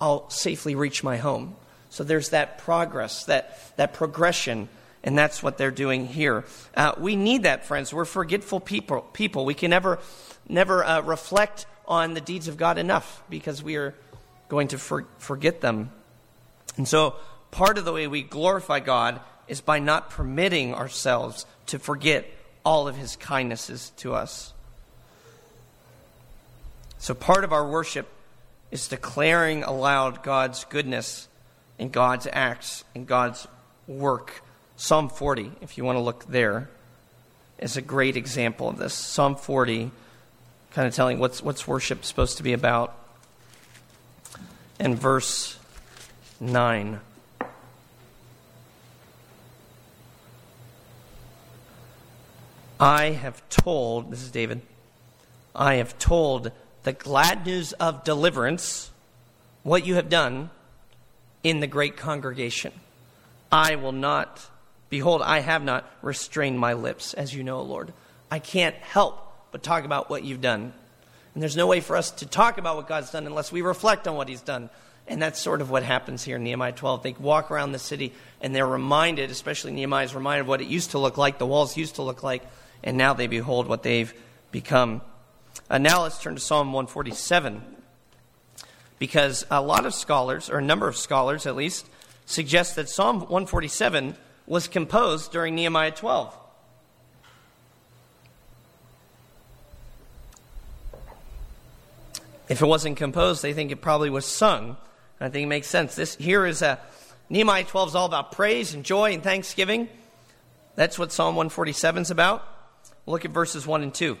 I'll 0.00 0.28
safely 0.28 0.74
reach 0.74 1.02
my 1.02 1.16
home. 1.16 1.56
So 1.90 2.04
there's 2.04 2.30
that 2.30 2.58
progress, 2.58 3.24
that, 3.24 3.58
that 3.76 3.94
progression, 3.94 4.68
and 5.02 5.16
that's 5.16 5.42
what 5.42 5.56
they're 5.56 5.70
doing 5.70 6.06
here. 6.06 6.44
Uh, 6.76 6.92
we 6.98 7.16
need 7.16 7.44
that, 7.44 7.64
friends. 7.64 7.94
We're 7.94 8.04
forgetful 8.04 8.60
people. 8.60 9.02
people. 9.12 9.44
We 9.44 9.54
can 9.54 9.70
never, 9.70 9.98
never 10.48 10.84
uh, 10.84 11.00
reflect 11.02 11.66
on 11.86 12.14
the 12.14 12.20
deeds 12.20 12.48
of 12.48 12.56
God 12.56 12.76
enough 12.76 13.22
because 13.30 13.62
we 13.62 13.76
are 13.76 13.94
going 14.48 14.68
to 14.68 14.78
for, 14.78 15.06
forget 15.18 15.60
them. 15.60 15.90
And 16.76 16.86
so 16.86 17.16
part 17.56 17.78
of 17.78 17.86
the 17.86 17.92
way 17.92 18.06
we 18.06 18.22
glorify 18.22 18.80
God 18.80 19.18
is 19.48 19.62
by 19.62 19.78
not 19.78 20.10
permitting 20.10 20.74
ourselves 20.74 21.46
to 21.66 21.78
forget 21.78 22.26
all 22.66 22.86
of 22.86 22.96
his 22.96 23.16
kindnesses 23.16 23.92
to 23.96 24.12
us. 24.14 24.52
So, 26.98 27.14
part 27.14 27.44
of 27.44 27.54
our 27.54 27.66
worship 27.66 28.08
is 28.70 28.88
declaring 28.88 29.62
aloud 29.62 30.22
God's 30.22 30.64
goodness 30.64 31.28
and 31.78 31.90
God's 31.90 32.28
acts 32.30 32.84
and 32.94 33.06
God's 33.06 33.48
work. 33.86 34.42
Psalm 34.76 35.08
40, 35.08 35.52
if 35.62 35.78
you 35.78 35.84
want 35.84 35.96
to 35.96 36.02
look 36.02 36.26
there, 36.26 36.68
is 37.58 37.78
a 37.78 37.82
great 37.82 38.18
example 38.18 38.68
of 38.68 38.76
this. 38.76 38.92
Psalm 38.92 39.34
40 39.34 39.90
kind 40.72 40.86
of 40.86 40.94
telling 40.94 41.18
what's, 41.18 41.42
what's 41.42 41.66
worship 41.66 42.04
supposed 42.04 42.36
to 42.36 42.42
be 42.42 42.52
about. 42.52 42.94
And 44.78 44.98
verse 44.98 45.58
9. 46.38 47.00
I 52.78 53.10
have 53.10 53.48
told, 53.48 54.10
this 54.10 54.22
is 54.22 54.30
David, 54.30 54.60
I 55.54 55.76
have 55.76 55.98
told 55.98 56.52
the 56.82 56.92
glad 56.92 57.46
news 57.46 57.72
of 57.74 58.04
deliverance, 58.04 58.90
what 59.62 59.86
you 59.86 59.94
have 59.94 60.10
done 60.10 60.50
in 61.42 61.60
the 61.60 61.66
great 61.66 61.96
congregation. 61.96 62.72
I 63.50 63.76
will 63.76 63.92
not, 63.92 64.44
behold, 64.90 65.22
I 65.22 65.40
have 65.40 65.64
not 65.64 65.90
restrained 66.02 66.58
my 66.58 66.74
lips, 66.74 67.14
as 67.14 67.34
you 67.34 67.42
know, 67.42 67.62
Lord. 67.62 67.94
I 68.30 68.40
can't 68.40 68.76
help 68.76 69.22
but 69.52 69.62
talk 69.62 69.84
about 69.84 70.10
what 70.10 70.24
you've 70.24 70.42
done. 70.42 70.74
And 71.32 71.42
there's 71.42 71.56
no 71.56 71.66
way 71.66 71.80
for 71.80 71.96
us 71.96 72.10
to 72.12 72.26
talk 72.26 72.58
about 72.58 72.76
what 72.76 72.88
God's 72.88 73.10
done 73.10 73.26
unless 73.26 73.50
we 73.50 73.62
reflect 73.62 74.06
on 74.06 74.16
what 74.16 74.28
he's 74.28 74.42
done. 74.42 74.68
And 75.06 75.22
that's 75.22 75.40
sort 75.40 75.60
of 75.60 75.70
what 75.70 75.82
happens 75.82 76.24
here 76.24 76.36
in 76.36 76.44
Nehemiah 76.44 76.72
12. 76.72 77.02
They 77.02 77.12
walk 77.18 77.50
around 77.50 77.72
the 77.72 77.78
city 77.78 78.12
and 78.40 78.54
they're 78.54 78.66
reminded, 78.66 79.30
especially 79.30 79.72
Nehemiah 79.72 80.04
is 80.04 80.14
reminded 80.14 80.42
of 80.42 80.48
what 80.48 80.60
it 80.60 80.66
used 80.66 80.90
to 80.90 80.98
look 80.98 81.16
like, 81.16 81.38
the 81.38 81.46
walls 81.46 81.76
used 81.76 81.94
to 81.94 82.02
look 82.02 82.22
like, 82.22 82.42
and 82.82 82.96
now 82.96 83.14
they 83.14 83.26
behold 83.26 83.66
what 83.66 83.82
they've 83.82 84.12
become. 84.50 85.02
Uh, 85.68 85.78
now 85.78 86.02
let's 86.02 86.20
turn 86.20 86.34
to 86.34 86.40
Psalm 86.40 86.72
147, 86.72 87.62
because 88.98 89.44
a 89.50 89.60
lot 89.60 89.86
of 89.86 89.94
scholars, 89.94 90.48
or 90.48 90.58
a 90.58 90.62
number 90.62 90.88
of 90.88 90.96
scholars 90.96 91.46
at 91.46 91.56
least, 91.56 91.86
suggest 92.24 92.76
that 92.76 92.88
Psalm 92.88 93.20
147 93.20 94.16
was 94.46 94.68
composed 94.68 95.32
during 95.32 95.54
Nehemiah 95.54 95.90
12. 95.90 96.36
If 102.48 102.62
it 102.62 102.66
wasn't 102.66 102.96
composed, 102.96 103.42
they 103.42 103.52
think 103.52 103.72
it 103.72 103.80
probably 103.80 104.10
was 104.10 104.24
sung. 104.24 104.76
I 105.20 105.28
think 105.28 105.44
it 105.44 105.48
makes 105.48 105.66
sense. 105.66 105.94
This 105.94 106.14
here 106.16 106.46
is 106.46 106.62
a 106.62 106.78
Nehemiah 107.28 107.64
12 107.64 107.88
is 107.88 107.94
all 107.94 108.06
about 108.06 108.32
praise 108.32 108.72
and 108.74 108.84
joy 108.84 109.12
and 109.12 109.22
thanksgiving. 109.22 109.88
That's 110.76 110.98
what 110.98 111.10
Psalm 111.10 111.34
147 111.34 112.02
is 112.02 112.10
about. 112.10 112.46
Look 113.06 113.24
at 113.24 113.30
verses 113.30 113.66
1 113.66 113.82
and 113.84 113.94
2. 113.94 114.18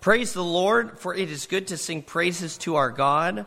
Praise 0.00 0.32
the 0.32 0.44
Lord, 0.44 0.98
for 0.98 1.14
it 1.14 1.30
is 1.30 1.46
good 1.46 1.68
to 1.68 1.76
sing 1.76 2.02
praises 2.02 2.58
to 2.58 2.76
our 2.76 2.90
God, 2.90 3.46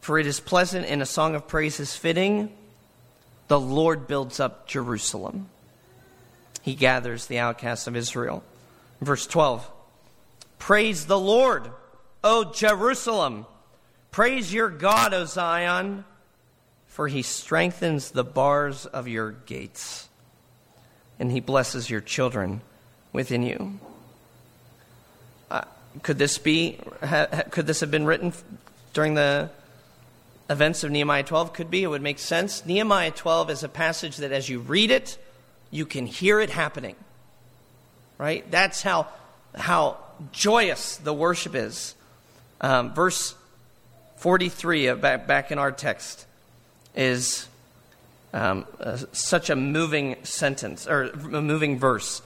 for 0.00 0.18
it 0.18 0.26
is 0.26 0.40
pleasant 0.40 0.86
and 0.86 1.00
a 1.00 1.06
song 1.06 1.34
of 1.34 1.48
praise 1.48 1.80
is 1.80 1.96
fitting. 1.96 2.52
The 3.48 3.60
Lord 3.60 4.06
builds 4.06 4.40
up 4.40 4.66
Jerusalem. 4.66 5.48
He 6.62 6.74
gathers 6.74 7.26
the 7.26 7.38
outcasts 7.38 7.86
of 7.86 7.96
Israel. 7.96 8.42
Verse 9.00 9.26
12 9.26 9.68
Praise 10.58 11.06
the 11.06 11.18
Lord, 11.18 11.70
O 12.22 12.52
Jerusalem. 12.52 13.46
Praise 14.10 14.52
your 14.52 14.68
God, 14.68 15.14
O 15.14 15.24
Zion, 15.24 16.04
for 16.86 17.08
he 17.08 17.22
strengthens 17.22 18.10
the 18.10 18.24
bars 18.24 18.84
of 18.84 19.08
your 19.08 19.32
gates, 19.32 20.08
and 21.18 21.32
he 21.32 21.40
blesses 21.40 21.88
your 21.88 22.02
children 22.02 22.60
within 23.12 23.42
you. 23.42 23.78
Uh, 25.50 25.62
could 26.02 26.18
this 26.18 26.38
be? 26.38 26.78
Could 27.50 27.66
this 27.66 27.80
have 27.80 27.90
been 27.90 28.06
written 28.06 28.32
during 28.92 29.14
the 29.14 29.50
events 30.48 30.84
of 30.84 30.90
Nehemiah 30.90 31.22
12? 31.22 31.52
Could 31.52 31.70
be. 31.70 31.82
It 31.82 31.88
would 31.88 32.02
make 32.02 32.18
sense. 32.18 32.64
Nehemiah 32.64 33.10
12 33.10 33.50
is 33.50 33.62
a 33.62 33.68
passage 33.68 34.18
that, 34.18 34.32
as 34.32 34.48
you 34.48 34.60
read 34.60 34.90
it, 34.90 35.18
you 35.70 35.86
can 35.86 36.06
hear 36.06 36.40
it 36.40 36.50
happening. 36.50 36.96
Right. 38.18 38.48
That's 38.50 38.82
how 38.82 39.08
how 39.54 39.98
joyous 40.32 40.96
the 40.96 41.12
worship 41.12 41.54
is. 41.54 41.94
Um, 42.60 42.94
verse 42.94 43.34
43 44.16 44.88
uh, 44.88 44.94
back, 44.94 45.26
back 45.26 45.50
in 45.50 45.58
our 45.58 45.72
text 45.72 46.26
is 46.94 47.48
um, 48.32 48.66
uh, 48.78 48.98
such 49.12 49.50
a 49.50 49.56
moving 49.56 50.16
sentence 50.22 50.86
or 50.86 51.04
a 51.04 51.42
moving 51.42 51.78
verse. 51.78 52.22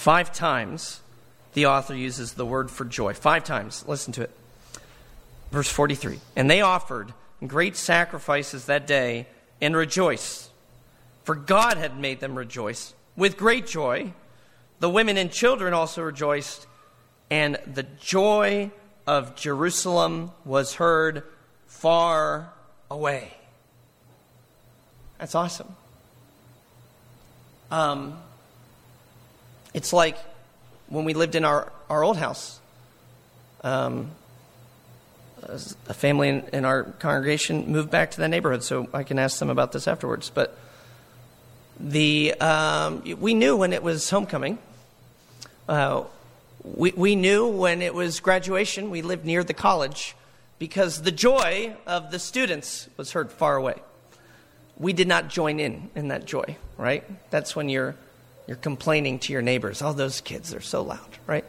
Five 0.00 0.32
times 0.32 1.02
the 1.52 1.66
author 1.66 1.94
uses 1.94 2.32
the 2.32 2.46
word 2.46 2.70
for 2.70 2.86
joy. 2.86 3.12
Five 3.12 3.44
times. 3.44 3.84
Listen 3.86 4.14
to 4.14 4.22
it. 4.22 4.30
Verse 5.52 5.68
43 5.68 6.18
And 6.34 6.50
they 6.50 6.62
offered 6.62 7.12
great 7.46 7.76
sacrifices 7.76 8.64
that 8.64 8.86
day 8.86 9.26
and 9.60 9.76
rejoiced, 9.76 10.48
for 11.24 11.34
God 11.34 11.76
had 11.76 12.00
made 12.00 12.20
them 12.20 12.34
rejoice 12.34 12.94
with 13.14 13.36
great 13.36 13.66
joy. 13.66 14.14
The 14.78 14.88
women 14.88 15.18
and 15.18 15.30
children 15.30 15.74
also 15.74 16.00
rejoiced, 16.00 16.66
and 17.30 17.58
the 17.66 17.82
joy 17.82 18.70
of 19.06 19.36
Jerusalem 19.36 20.30
was 20.46 20.76
heard 20.76 21.24
far 21.66 22.54
away. 22.90 23.34
That's 25.18 25.34
awesome. 25.34 25.76
Um, 27.70 28.18
it's 29.74 29.92
like 29.92 30.16
when 30.88 31.04
we 31.04 31.14
lived 31.14 31.34
in 31.34 31.44
our, 31.44 31.72
our 31.88 32.02
old 32.02 32.16
house. 32.16 32.60
Um, 33.62 34.10
a 35.88 35.94
family 35.94 36.28
in, 36.28 36.44
in, 36.52 36.64
our 36.64 36.84
congregation 36.84 37.70
moved 37.70 37.90
back 37.90 38.10
to 38.12 38.18
that 38.18 38.28
neighborhood, 38.28 38.62
so 38.62 38.88
I 38.92 39.02
can 39.02 39.18
ask 39.18 39.38
them 39.38 39.50
about 39.50 39.72
this 39.72 39.88
afterwards. 39.88 40.30
But 40.32 40.56
the 41.78 42.34
um, 42.34 43.02
we 43.18 43.34
knew 43.34 43.56
when 43.56 43.72
it 43.72 43.82
was 43.82 44.08
homecoming. 44.10 44.58
Uh, 45.68 46.04
we, 46.62 46.92
we 46.92 47.16
knew 47.16 47.48
when 47.48 47.80
it 47.80 47.94
was 47.94 48.20
graduation. 48.20 48.90
We 48.90 49.02
lived 49.02 49.24
near 49.24 49.42
the 49.42 49.54
college 49.54 50.14
because 50.58 51.02
the 51.02 51.12
joy 51.12 51.74
of 51.86 52.10
the 52.10 52.18
students 52.18 52.88
was 52.96 53.12
heard 53.12 53.32
far 53.32 53.56
away. 53.56 53.76
We 54.76 54.92
did 54.92 55.08
not 55.08 55.28
join 55.28 55.58
in 55.58 55.90
in 55.94 56.08
that 56.08 56.26
joy, 56.26 56.56
right? 56.76 57.04
That's 57.30 57.56
when 57.56 57.68
you're 57.68 57.96
you're 58.50 58.56
complaining 58.56 59.20
to 59.20 59.32
your 59.32 59.42
neighbors, 59.42 59.80
oh, 59.80 59.92
those 59.92 60.20
kids, 60.20 60.50
they're 60.50 60.60
so 60.60 60.82
loud, 60.82 61.18
right? 61.24 61.44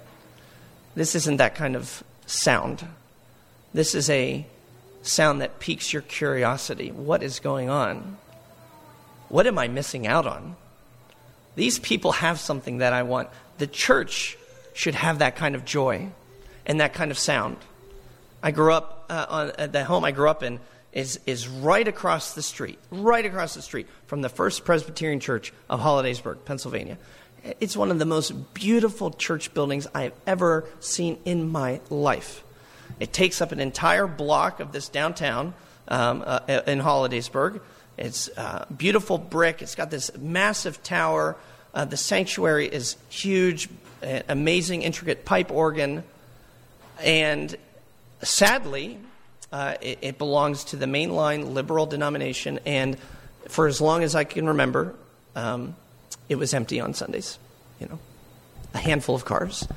This 0.93 1.15
isn't 1.15 1.37
that 1.37 1.55
kind 1.55 1.75
of 1.75 2.03
sound. 2.27 2.85
This 3.73 3.95
is 3.95 4.07
a 4.11 4.45
sound 5.01 5.41
that 5.41 5.57
piques 5.57 5.91
your 5.91 6.03
curiosity. 6.03 6.91
What 6.91 7.23
is 7.23 7.39
going 7.39 7.71
on? 7.71 8.17
What 9.29 9.47
am 9.47 9.57
I 9.57 9.67
missing 9.67 10.05
out 10.05 10.27
on? 10.27 10.55
These 11.55 11.79
people 11.79 12.11
have 12.11 12.39
something 12.39 12.77
that 12.77 12.93
I 12.93 13.01
want. 13.01 13.29
The 13.57 13.65
church 13.65 14.37
should 14.73 14.93
have 14.93 15.17
that 15.19 15.35
kind 15.35 15.55
of 15.55 15.65
joy 15.65 16.09
and 16.67 16.81
that 16.81 16.93
kind 16.93 17.09
of 17.09 17.17
sound. 17.17 17.57
I 18.43 18.51
grew 18.51 18.73
up 18.73 19.07
uh, 19.09 19.25
on, 19.27 19.51
at 19.57 19.73
the 19.73 19.85
home 19.85 20.05
I 20.05 20.11
grew 20.11 20.29
up 20.29 20.43
in 20.43 20.59
is, 20.93 21.19
is 21.25 21.47
right 21.47 21.87
across 21.87 22.33
the 22.33 22.41
street, 22.41 22.77
right 22.91 23.25
across 23.25 23.53
the 23.53 23.61
street 23.61 23.87
from 24.07 24.21
the 24.21 24.29
First 24.29 24.65
Presbyterian 24.65 25.19
Church 25.19 25.53
of 25.69 25.79
Hollidaysburg, 25.79 26.43
Pennsylvania. 26.45 26.97
It's 27.59 27.75
one 27.75 27.91
of 27.91 27.99
the 27.99 28.05
most 28.05 28.53
beautiful 28.53 29.09
church 29.11 29.53
buildings 29.53 29.87
I've 29.95 30.13
ever 30.27 30.65
seen 30.79 31.17
in 31.25 31.49
my 31.49 31.81
life. 31.89 32.43
It 32.99 33.13
takes 33.13 33.41
up 33.41 33.51
an 33.51 33.59
entire 33.59 34.05
block 34.05 34.59
of 34.59 34.71
this 34.71 34.89
downtown 34.89 35.53
um, 35.87 36.23
uh, 36.25 36.61
in 36.67 36.79
Hollidaysburg. 36.79 37.61
It's 37.97 38.29
uh, 38.37 38.65
beautiful 38.75 39.17
brick. 39.17 39.61
It's 39.61 39.75
got 39.75 39.89
this 39.89 40.11
massive 40.17 40.83
tower. 40.83 41.35
Uh, 41.73 41.85
the 41.85 41.97
sanctuary 41.97 42.67
is 42.67 42.97
huge, 43.09 43.69
amazing, 44.27 44.83
intricate 44.83 45.25
pipe 45.25 45.51
organ. 45.51 46.03
And 46.99 47.55
sadly, 48.21 48.99
uh, 49.51 49.75
it, 49.81 49.99
it, 50.01 50.17
belongs 50.17 50.63
to 50.65 50.75
the 50.75 50.85
mainline 50.85 51.53
liberal 51.53 51.85
denomination, 51.85 52.59
and 52.65 52.97
for 53.47 53.67
as 53.67 53.81
long 53.81 54.03
as 54.03 54.15
I 54.15 54.23
can 54.23 54.47
remember, 54.47 54.95
um, 55.35 55.75
it 56.29 56.35
was 56.35 56.53
empty 56.53 56.79
on 56.79 56.93
Sundays. 56.93 57.37
You 57.79 57.87
know, 57.87 57.99
a 58.73 58.77
handful 58.77 59.15
of 59.15 59.25
cars. 59.25 59.67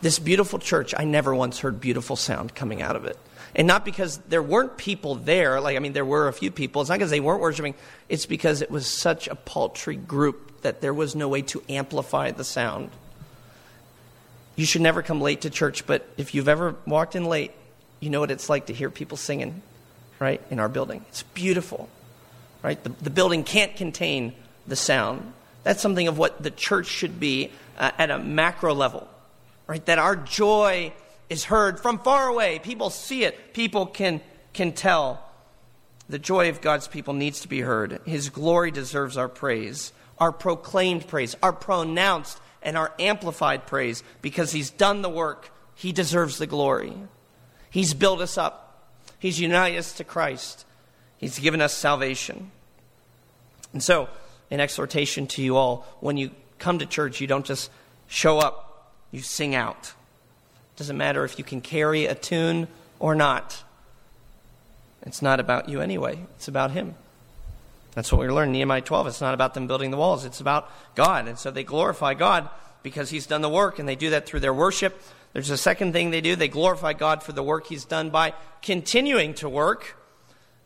This 0.00 0.18
beautiful 0.18 0.58
church, 0.58 0.94
I 0.96 1.04
never 1.04 1.34
once 1.34 1.58
heard 1.58 1.80
beautiful 1.80 2.14
sound 2.14 2.54
coming 2.54 2.82
out 2.82 2.94
of 2.94 3.04
it. 3.04 3.18
And 3.56 3.66
not 3.66 3.84
because 3.84 4.18
there 4.18 4.42
weren't 4.42 4.76
people 4.76 5.16
there, 5.16 5.60
like, 5.60 5.76
I 5.76 5.80
mean, 5.80 5.92
there 5.92 6.04
were 6.04 6.28
a 6.28 6.32
few 6.32 6.50
people. 6.50 6.82
It's 6.82 6.88
not 6.88 6.98
because 6.98 7.10
they 7.10 7.20
weren't 7.20 7.40
worshiping, 7.40 7.74
it's 8.08 8.26
because 8.26 8.62
it 8.62 8.70
was 8.70 8.86
such 8.86 9.26
a 9.26 9.34
paltry 9.34 9.96
group 9.96 10.62
that 10.62 10.80
there 10.80 10.94
was 10.94 11.16
no 11.16 11.28
way 11.28 11.42
to 11.42 11.62
amplify 11.68 12.30
the 12.30 12.44
sound. 12.44 12.90
You 14.54 14.66
should 14.66 14.82
never 14.82 15.02
come 15.02 15.20
late 15.20 15.42
to 15.42 15.50
church, 15.50 15.86
but 15.86 16.06
if 16.16 16.34
you've 16.34 16.48
ever 16.48 16.76
walked 16.86 17.16
in 17.16 17.24
late, 17.24 17.52
you 18.00 18.10
know 18.10 18.20
what 18.20 18.30
it's 18.30 18.48
like 18.48 18.66
to 18.66 18.72
hear 18.72 18.90
people 18.90 19.16
singing, 19.16 19.62
right, 20.18 20.40
in 20.50 20.58
our 20.58 20.68
building. 20.68 21.04
It's 21.08 21.22
beautiful, 21.22 21.88
right? 22.62 22.82
The, 22.82 22.90
the 22.90 23.10
building 23.10 23.44
can't 23.44 23.74
contain 23.76 24.34
the 24.66 24.76
sound. 24.76 25.32
That's 25.64 25.82
something 25.82 26.08
of 26.08 26.18
what 26.18 26.42
the 26.42 26.50
church 26.50 26.86
should 26.86 27.18
be 27.18 27.52
uh, 27.78 27.90
at 27.98 28.10
a 28.10 28.18
macro 28.18 28.74
level, 28.74 29.08
right? 29.66 29.84
That 29.86 29.98
our 29.98 30.16
joy 30.16 30.92
is 31.28 31.44
heard 31.44 31.80
from 31.80 31.98
far 31.98 32.28
away. 32.28 32.58
People 32.60 32.90
see 32.90 33.24
it, 33.24 33.52
people 33.52 33.86
can, 33.86 34.20
can 34.52 34.72
tell. 34.72 35.24
The 36.08 36.18
joy 36.18 36.48
of 36.48 36.62
God's 36.62 36.88
people 36.88 37.12
needs 37.12 37.40
to 37.40 37.48
be 37.48 37.60
heard. 37.60 38.00
His 38.06 38.30
glory 38.30 38.70
deserves 38.70 39.18
our 39.18 39.28
praise, 39.28 39.92
our 40.18 40.32
proclaimed 40.32 41.06
praise, 41.06 41.36
our 41.42 41.52
pronounced 41.52 42.40
and 42.62 42.78
our 42.78 42.92
amplified 42.98 43.66
praise 43.66 44.02
because 44.22 44.52
He's 44.52 44.70
done 44.70 45.02
the 45.02 45.10
work. 45.10 45.50
He 45.74 45.92
deserves 45.92 46.38
the 46.38 46.46
glory. 46.46 46.94
He's 47.70 47.94
built 47.94 48.20
us 48.20 48.38
up, 48.38 48.92
He's 49.18 49.40
united 49.40 49.78
us 49.78 49.92
to 49.94 50.04
Christ, 50.04 50.64
He's 51.18 51.38
given 51.38 51.60
us 51.60 51.74
salvation. 51.74 52.50
And 53.72 53.82
so, 53.82 54.08
an 54.50 54.60
exhortation 54.60 55.26
to 55.28 55.42
you 55.42 55.56
all 55.56 55.86
when 56.00 56.16
you 56.16 56.30
come 56.58 56.78
to 56.78 56.86
church, 56.86 57.20
you 57.20 57.26
don't 57.26 57.44
just 57.44 57.70
show 58.06 58.38
up, 58.38 58.94
you 59.10 59.20
sing 59.20 59.54
out. 59.54 59.92
It 60.74 60.78
Doesn't 60.78 60.96
matter 60.96 61.24
if 61.24 61.38
you 61.38 61.44
can 61.44 61.60
carry 61.60 62.06
a 62.06 62.14
tune 62.14 62.68
or 62.98 63.14
not. 63.14 63.62
It's 65.02 65.22
not 65.22 65.40
about 65.40 65.68
you 65.68 65.80
anyway, 65.80 66.18
it's 66.36 66.48
about 66.48 66.72
Him. 66.72 66.94
That's 67.94 68.12
what 68.12 68.20
we 68.20 68.28
learn 68.28 68.48
in 68.48 68.52
Nehemiah 68.52 68.80
12. 68.80 69.08
It's 69.08 69.20
not 69.20 69.34
about 69.34 69.54
them 69.54 69.66
building 69.66 69.90
the 69.90 69.96
walls, 69.96 70.24
it's 70.24 70.40
about 70.40 70.70
God. 70.94 71.26
And 71.26 71.38
so 71.38 71.50
they 71.50 71.64
glorify 71.64 72.14
God 72.14 72.48
because 72.82 73.10
He's 73.10 73.26
done 73.26 73.42
the 73.42 73.48
work, 73.48 73.78
and 73.78 73.88
they 73.88 73.96
do 73.96 74.10
that 74.10 74.26
through 74.26 74.40
their 74.40 74.54
worship. 74.54 75.00
There's 75.32 75.50
a 75.50 75.58
second 75.58 75.92
thing 75.92 76.10
they 76.10 76.20
do 76.20 76.36
they 76.36 76.48
glorify 76.48 76.92
God 76.92 77.22
for 77.22 77.32
the 77.32 77.42
work 77.42 77.66
He's 77.66 77.84
done 77.84 78.10
by 78.10 78.34
continuing 78.62 79.34
to 79.34 79.48
work. 79.48 79.96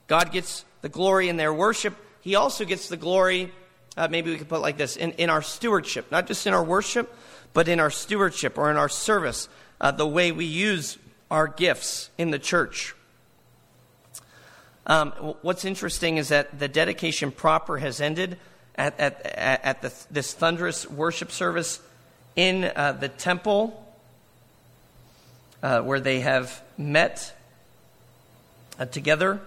God 0.07 0.33
gets 0.33 0.65
the 0.83 0.89
glory 0.89 1.29
in 1.29 1.37
their 1.37 1.53
worship. 1.53 1.97
He 2.21 2.35
also 2.35 2.65
gets 2.65 2.89
the 2.89 2.97
glory, 2.97 3.53
uh, 3.97 4.09
maybe 4.09 4.31
we 4.31 4.39
could 4.39 4.49
put 4.49 4.61
like 4.61 4.77
this, 4.77 4.97
in, 4.97 5.13
in 5.13 5.31
our 5.31 5.43
stewardship, 5.43 6.11
not 6.11 6.27
just 6.27 6.47
in 6.47 6.55
our 6.55 6.63
worship, 6.63 7.15
but 7.53 7.69
in 7.69 7.81
our 7.81 7.91
stewardship 7.91 8.59
or 8.59 8.71
in 8.71 8.77
our 8.77 8.89
service, 8.89 9.49
uh, 9.81 9.91
the 9.91 10.07
way 10.07 10.33
we 10.33 10.45
use 10.45 10.99
our 11.31 11.49
gifts 11.49 12.11
in 12.19 12.31
the 12.31 12.39
church. 12.39 12.95
Um, 14.87 15.11
what's 15.43 15.65
interesting 15.65 16.17
is 16.17 16.29
that 16.29 16.59
the 16.59 16.69
dedication 16.69 17.31
proper 17.31 17.79
has 17.79 18.01
ended 18.01 18.39
at, 18.75 18.99
at, 18.99 19.25
at 19.65 19.83
the, 19.83 19.93
this 20.11 20.33
thunderous 20.33 20.89
worship 20.91 21.31
service 21.31 21.81
in 22.37 22.65
uh, 22.65 22.93
the 22.93 23.09
temple 23.09 23.82
uh, 25.63 25.81
where 25.83 26.01
they 26.01 26.21
have 26.21 26.63
met 26.77 27.35
uh, 28.79 28.87
together. 28.87 29.41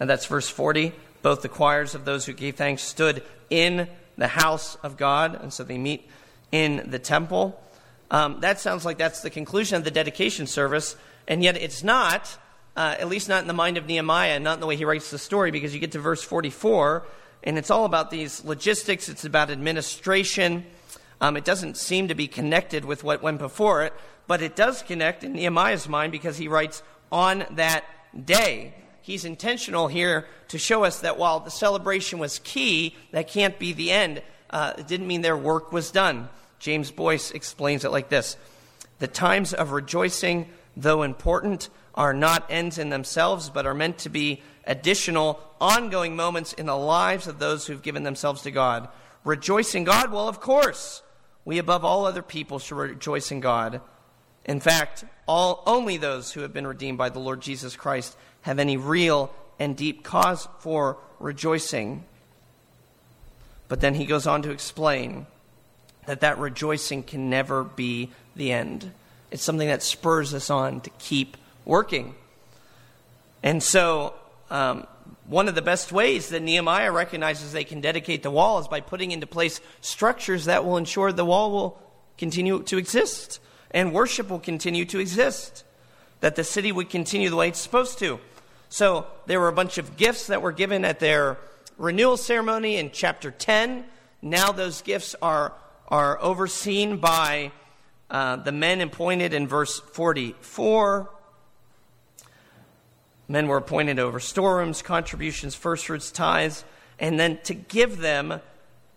And 0.00 0.08
that's 0.08 0.26
verse 0.26 0.48
40. 0.48 0.92
Both 1.22 1.42
the 1.42 1.48
choirs 1.48 1.94
of 1.94 2.04
those 2.04 2.26
who 2.26 2.32
gave 2.32 2.56
thanks 2.56 2.82
stood 2.82 3.22
in 3.50 3.88
the 4.16 4.28
house 4.28 4.76
of 4.76 4.96
God, 4.96 5.40
and 5.40 5.52
so 5.52 5.64
they 5.64 5.78
meet 5.78 6.08
in 6.52 6.90
the 6.90 6.98
temple. 6.98 7.60
Um, 8.10 8.40
that 8.40 8.60
sounds 8.60 8.84
like 8.84 8.98
that's 8.98 9.20
the 9.20 9.30
conclusion 9.30 9.76
of 9.76 9.84
the 9.84 9.90
dedication 9.90 10.46
service, 10.46 10.96
and 11.26 11.42
yet 11.42 11.56
it's 11.56 11.82
not, 11.82 12.36
uh, 12.76 12.96
at 12.98 13.08
least 13.08 13.28
not 13.28 13.42
in 13.42 13.48
the 13.48 13.54
mind 13.54 13.76
of 13.76 13.86
Nehemiah, 13.86 14.38
not 14.40 14.54
in 14.54 14.60
the 14.60 14.66
way 14.66 14.76
he 14.76 14.84
writes 14.84 15.10
the 15.10 15.18
story, 15.18 15.50
because 15.50 15.74
you 15.74 15.80
get 15.80 15.92
to 15.92 15.98
verse 15.98 16.22
44, 16.22 17.04
and 17.44 17.58
it's 17.58 17.70
all 17.70 17.84
about 17.84 18.10
these 18.10 18.44
logistics, 18.44 19.08
it's 19.08 19.24
about 19.24 19.50
administration. 19.50 20.64
Um, 21.20 21.36
it 21.36 21.44
doesn't 21.44 21.76
seem 21.76 22.08
to 22.08 22.14
be 22.14 22.28
connected 22.28 22.84
with 22.84 23.02
what 23.02 23.22
went 23.22 23.38
before 23.38 23.82
it, 23.82 23.92
but 24.26 24.42
it 24.42 24.54
does 24.54 24.82
connect 24.82 25.24
in 25.24 25.32
Nehemiah's 25.32 25.88
mind 25.88 26.12
because 26.12 26.36
he 26.36 26.48
writes, 26.48 26.82
on 27.10 27.44
that 27.52 27.84
day. 28.24 28.74
He's 29.02 29.24
intentional 29.24 29.88
here 29.88 30.26
to 30.48 30.58
show 30.58 30.84
us 30.84 31.00
that 31.00 31.18
while 31.18 31.40
the 31.40 31.50
celebration 31.50 32.18
was 32.18 32.40
key, 32.40 32.94
that 33.12 33.28
can't 33.28 33.58
be 33.58 33.72
the 33.72 33.90
end. 33.90 34.22
Uh, 34.50 34.74
it 34.78 34.86
didn't 34.86 35.06
mean 35.06 35.22
their 35.22 35.36
work 35.36 35.72
was 35.72 35.90
done. 35.90 36.28
James 36.58 36.90
Boice 36.90 37.30
explains 37.30 37.84
it 37.84 37.90
like 37.90 38.08
this 38.08 38.36
The 38.98 39.06
times 39.06 39.54
of 39.54 39.72
rejoicing, 39.72 40.48
though 40.76 41.02
important, 41.02 41.70
are 41.94 42.14
not 42.14 42.46
ends 42.50 42.78
in 42.78 42.90
themselves, 42.90 43.50
but 43.50 43.66
are 43.66 43.74
meant 43.74 43.98
to 43.98 44.08
be 44.08 44.42
additional, 44.66 45.40
ongoing 45.60 46.14
moments 46.14 46.52
in 46.52 46.66
the 46.66 46.76
lives 46.76 47.26
of 47.26 47.38
those 47.38 47.66
who've 47.66 47.82
given 47.82 48.02
themselves 48.02 48.42
to 48.42 48.50
God. 48.50 48.88
Rejoicing 49.24 49.84
God? 49.84 50.12
Well, 50.12 50.28
of 50.28 50.40
course. 50.40 51.02
We, 51.48 51.56
above 51.56 51.82
all 51.82 52.04
other 52.04 52.20
people, 52.20 52.58
should 52.58 52.76
rejoice 52.76 53.32
in 53.32 53.40
God. 53.40 53.80
In 54.44 54.60
fact, 54.60 55.06
all, 55.26 55.62
only 55.64 55.96
those 55.96 56.30
who 56.30 56.42
have 56.42 56.52
been 56.52 56.66
redeemed 56.66 56.98
by 56.98 57.08
the 57.08 57.20
Lord 57.20 57.40
Jesus 57.40 57.74
Christ 57.74 58.14
have 58.42 58.58
any 58.58 58.76
real 58.76 59.32
and 59.58 59.74
deep 59.74 60.04
cause 60.04 60.46
for 60.58 60.98
rejoicing. 61.18 62.04
But 63.66 63.80
then 63.80 63.94
he 63.94 64.04
goes 64.04 64.26
on 64.26 64.42
to 64.42 64.50
explain 64.50 65.26
that 66.04 66.20
that 66.20 66.36
rejoicing 66.36 67.02
can 67.02 67.30
never 67.30 67.64
be 67.64 68.10
the 68.36 68.52
end. 68.52 68.92
It's 69.30 69.42
something 69.42 69.68
that 69.68 69.82
spurs 69.82 70.34
us 70.34 70.50
on 70.50 70.82
to 70.82 70.90
keep 70.98 71.38
working. 71.64 72.14
And 73.42 73.62
so, 73.62 74.12
um, 74.50 74.86
one 75.26 75.48
of 75.48 75.54
the 75.54 75.62
best 75.62 75.92
ways 75.92 76.30
that 76.30 76.42
Nehemiah 76.42 76.90
recognizes 76.90 77.52
they 77.52 77.64
can 77.64 77.80
dedicate 77.80 78.22
the 78.22 78.30
wall 78.30 78.58
is 78.58 78.68
by 78.68 78.80
putting 78.80 79.10
into 79.10 79.26
place 79.26 79.60
structures 79.80 80.46
that 80.46 80.64
will 80.64 80.76
ensure 80.76 81.12
the 81.12 81.24
wall 81.24 81.50
will 81.50 81.82
continue 82.16 82.62
to 82.64 82.78
exist 82.78 83.40
and 83.70 83.92
worship 83.92 84.30
will 84.30 84.38
continue 84.38 84.84
to 84.86 84.98
exist, 84.98 85.64
that 86.20 86.36
the 86.36 86.44
city 86.44 86.72
would 86.72 86.90
continue 86.90 87.28
the 87.30 87.36
way 87.36 87.48
it's 87.48 87.60
supposed 87.60 87.98
to. 87.98 88.18
So 88.68 89.06
there 89.26 89.40
were 89.40 89.48
a 89.48 89.52
bunch 89.52 89.78
of 89.78 89.96
gifts 89.96 90.26
that 90.28 90.42
were 90.42 90.52
given 90.52 90.84
at 90.84 91.00
their 91.00 91.38
renewal 91.76 92.16
ceremony 92.16 92.76
in 92.76 92.90
chapter 92.90 93.30
10. 93.30 93.84
Now 94.20 94.52
those 94.52 94.82
gifts 94.82 95.14
are, 95.22 95.52
are 95.88 96.20
overseen 96.20 96.96
by 96.98 97.52
uh, 98.10 98.36
the 98.36 98.52
men 98.52 98.80
appointed 98.80 99.34
in 99.34 99.46
verse 99.46 99.78
44. 99.80 101.10
Men 103.28 103.46
were 103.46 103.58
appointed 103.58 103.98
over 103.98 104.18
storerooms, 104.18 104.80
contributions, 104.80 105.54
first 105.54 105.86
fruits, 105.86 106.10
tithes, 106.10 106.64
and 106.98 107.20
then 107.20 107.38
to 107.44 107.54
give 107.54 107.98
them 107.98 108.40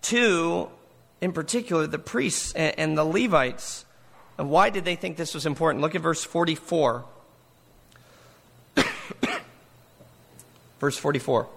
to, 0.04 0.70
in 1.20 1.34
particular, 1.34 1.86
the 1.86 2.00
priests 2.00 2.54
and, 2.54 2.74
and 2.80 2.98
the 2.98 3.04
Levites. 3.04 3.86
And 4.38 4.50
why 4.50 4.70
did 4.70 4.86
they 4.86 4.96
think 4.96 5.18
this 5.18 5.34
was 5.34 5.46
important? 5.46 5.82
Look 5.82 5.96
at 5.96 6.02
verse 6.02 6.24
44. 6.24 7.04
verse 10.80 10.98
44. 10.98 11.48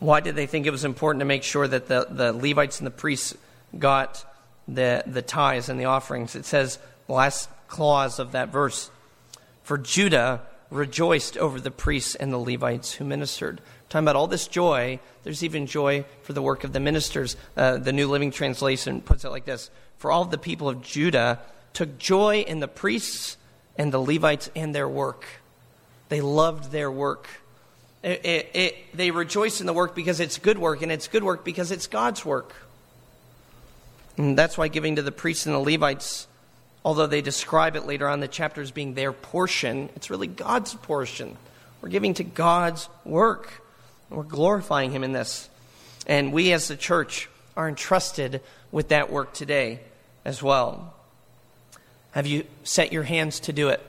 Why 0.00 0.20
did 0.20 0.34
they 0.34 0.46
think 0.46 0.66
it 0.66 0.70
was 0.70 0.84
important 0.84 1.20
to 1.20 1.26
make 1.26 1.44
sure 1.44 1.68
that 1.68 1.86
the, 1.86 2.08
the 2.10 2.32
Levites 2.32 2.80
and 2.80 2.86
the 2.86 2.90
priests 2.90 3.36
got 3.78 4.24
the, 4.66 5.04
the 5.06 5.22
tithes 5.22 5.68
and 5.68 5.78
the 5.78 5.84
offerings? 5.84 6.34
It 6.34 6.44
says, 6.44 6.78
the 7.06 7.12
last 7.12 7.48
clause 7.68 8.18
of 8.18 8.32
that 8.32 8.48
verse, 8.48 8.90
for 9.62 9.78
Judah 9.78 10.42
rejoiced 10.70 11.36
over 11.36 11.60
the 11.60 11.70
priests 11.70 12.14
and 12.14 12.32
the 12.32 12.38
Levites 12.38 12.92
who 12.94 13.04
ministered. 13.04 13.60
Talking 13.88 14.04
about 14.04 14.16
all 14.16 14.26
this 14.26 14.48
joy, 14.48 15.00
there's 15.22 15.44
even 15.44 15.66
joy 15.66 16.04
for 16.22 16.32
the 16.32 16.42
work 16.42 16.64
of 16.64 16.72
the 16.72 16.80
ministers. 16.80 17.36
Uh, 17.56 17.76
the 17.76 17.92
New 17.92 18.08
Living 18.08 18.30
Translation 18.30 19.00
puts 19.02 19.24
it 19.24 19.28
like 19.28 19.44
this 19.44 19.70
For 19.98 20.10
all 20.10 20.24
the 20.24 20.38
people 20.38 20.68
of 20.68 20.82
Judah 20.82 21.40
took 21.72 21.98
joy 21.98 22.40
in 22.40 22.60
the 22.60 22.68
priests 22.68 23.36
and 23.76 23.92
the 23.92 24.00
Levites 24.00 24.50
and 24.56 24.74
their 24.74 24.88
work. 24.88 25.26
They 26.08 26.20
loved 26.20 26.72
their 26.72 26.90
work. 26.90 27.28
It, 28.02 28.24
it, 28.24 28.50
it, 28.54 28.76
they 28.94 29.10
rejoice 29.10 29.60
in 29.60 29.66
the 29.66 29.72
work 29.72 29.94
because 29.94 30.20
it's 30.20 30.38
good 30.38 30.58
work, 30.58 30.82
and 30.82 30.90
it's 30.90 31.06
good 31.06 31.22
work 31.22 31.44
because 31.44 31.70
it's 31.70 31.86
God's 31.86 32.24
work. 32.24 32.52
And 34.16 34.36
that's 34.36 34.58
why 34.58 34.68
giving 34.68 34.96
to 34.96 35.02
the 35.02 35.12
priests 35.12 35.46
and 35.46 35.54
the 35.54 35.60
Levites 35.60 36.26
Although 36.84 37.06
they 37.06 37.22
describe 37.22 37.76
it 37.76 37.86
later 37.86 38.08
on 38.08 38.20
the 38.20 38.28
chapter 38.28 38.60
as 38.60 38.70
being 38.70 38.94
their 38.94 39.12
portion, 39.12 39.88
it's 39.94 40.10
really 40.10 40.26
God's 40.26 40.74
portion. 40.74 41.36
We're 41.80 41.90
giving 41.90 42.14
to 42.14 42.24
God's 42.24 42.88
work. 43.04 43.62
We're 44.10 44.24
glorifying 44.24 44.90
Him 44.90 45.04
in 45.04 45.12
this. 45.12 45.48
And 46.06 46.32
we 46.32 46.52
as 46.52 46.68
the 46.68 46.76
church 46.76 47.28
are 47.56 47.68
entrusted 47.68 48.40
with 48.72 48.88
that 48.88 49.12
work 49.12 49.32
today 49.32 49.80
as 50.24 50.42
well. 50.42 50.94
Have 52.12 52.26
you 52.26 52.44
set 52.64 52.92
your 52.92 53.04
hands 53.04 53.40
to 53.40 53.52
do 53.52 53.68
it? 53.68 53.80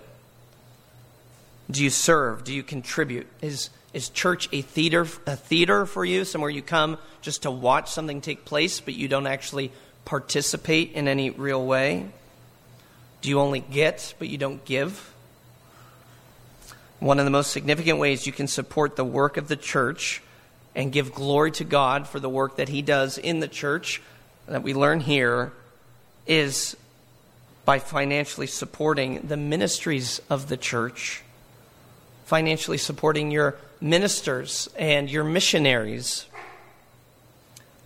Do 1.71 1.83
you 1.83 1.89
serve? 1.89 2.43
Do 2.43 2.53
you 2.53 2.61
contribute? 2.61 3.27
Is, 3.41 3.69
is 3.93 4.09
church 4.09 4.49
a 4.51 4.61
theater, 4.61 5.07
a 5.25 5.35
theater 5.35 5.85
for 5.85 6.05
you, 6.05 6.25
somewhere 6.25 6.49
you 6.49 6.61
come 6.61 6.97
just 7.21 7.43
to 7.43 7.51
watch 7.51 7.91
something 7.91 8.21
take 8.21 8.45
place, 8.45 8.79
but 8.79 8.93
you 8.93 9.07
don't 9.07 9.27
actually 9.27 9.71
participate 10.05 10.91
in 10.93 11.07
any 11.07 11.29
real 11.31 11.65
way? 11.65 12.07
Do 13.23 13.29
you 13.29 13.39
only 13.39 13.61
get, 13.61 14.13
but 14.19 14.27
you 14.27 14.37
don't 14.37 14.63
give? 14.65 15.13
One 16.99 17.19
of 17.19 17.25
the 17.25 17.31
most 17.31 17.51
significant 17.51 17.97
ways 17.97 18.27
you 18.27 18.33
can 18.33 18.47
support 18.47 18.97
the 18.97 19.05
work 19.05 19.37
of 19.37 19.47
the 19.47 19.55
church 19.55 20.21
and 20.75 20.91
give 20.91 21.13
glory 21.13 21.51
to 21.51 21.63
God 21.63 22.05
for 22.05 22.19
the 22.19 22.27
work 22.27 22.57
that 22.57 22.67
He 22.67 22.81
does 22.81 23.17
in 23.17 23.39
the 23.39 23.47
church 23.47 24.01
that 24.47 24.61
we 24.61 24.73
learn 24.73 24.99
here 24.99 25.53
is 26.27 26.75
by 27.63 27.79
financially 27.79 28.45
supporting 28.45 29.25
the 29.25 29.37
ministries 29.37 30.19
of 30.29 30.49
the 30.49 30.57
church, 30.57 31.23
financially 32.25 32.77
supporting 32.77 33.31
your 33.31 33.55
ministers 33.79 34.67
and 34.77 35.09
your 35.09 35.23
missionaries. 35.23 36.25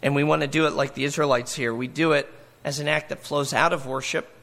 And 0.01 0.15
we 0.15 0.23
want 0.23 0.41
to 0.41 0.47
do 0.47 0.65
it 0.65 0.73
like 0.73 0.95
the 0.95 1.03
Israelites 1.03 1.53
here. 1.53 1.75
We 1.75 1.87
do 1.87 2.13
it 2.13 2.27
as 2.63 2.79
an 2.79 2.87
act 2.87 3.09
that 3.09 3.19
flows 3.19 3.53
out 3.53 3.71
of 3.71 3.85
worship 3.85 4.33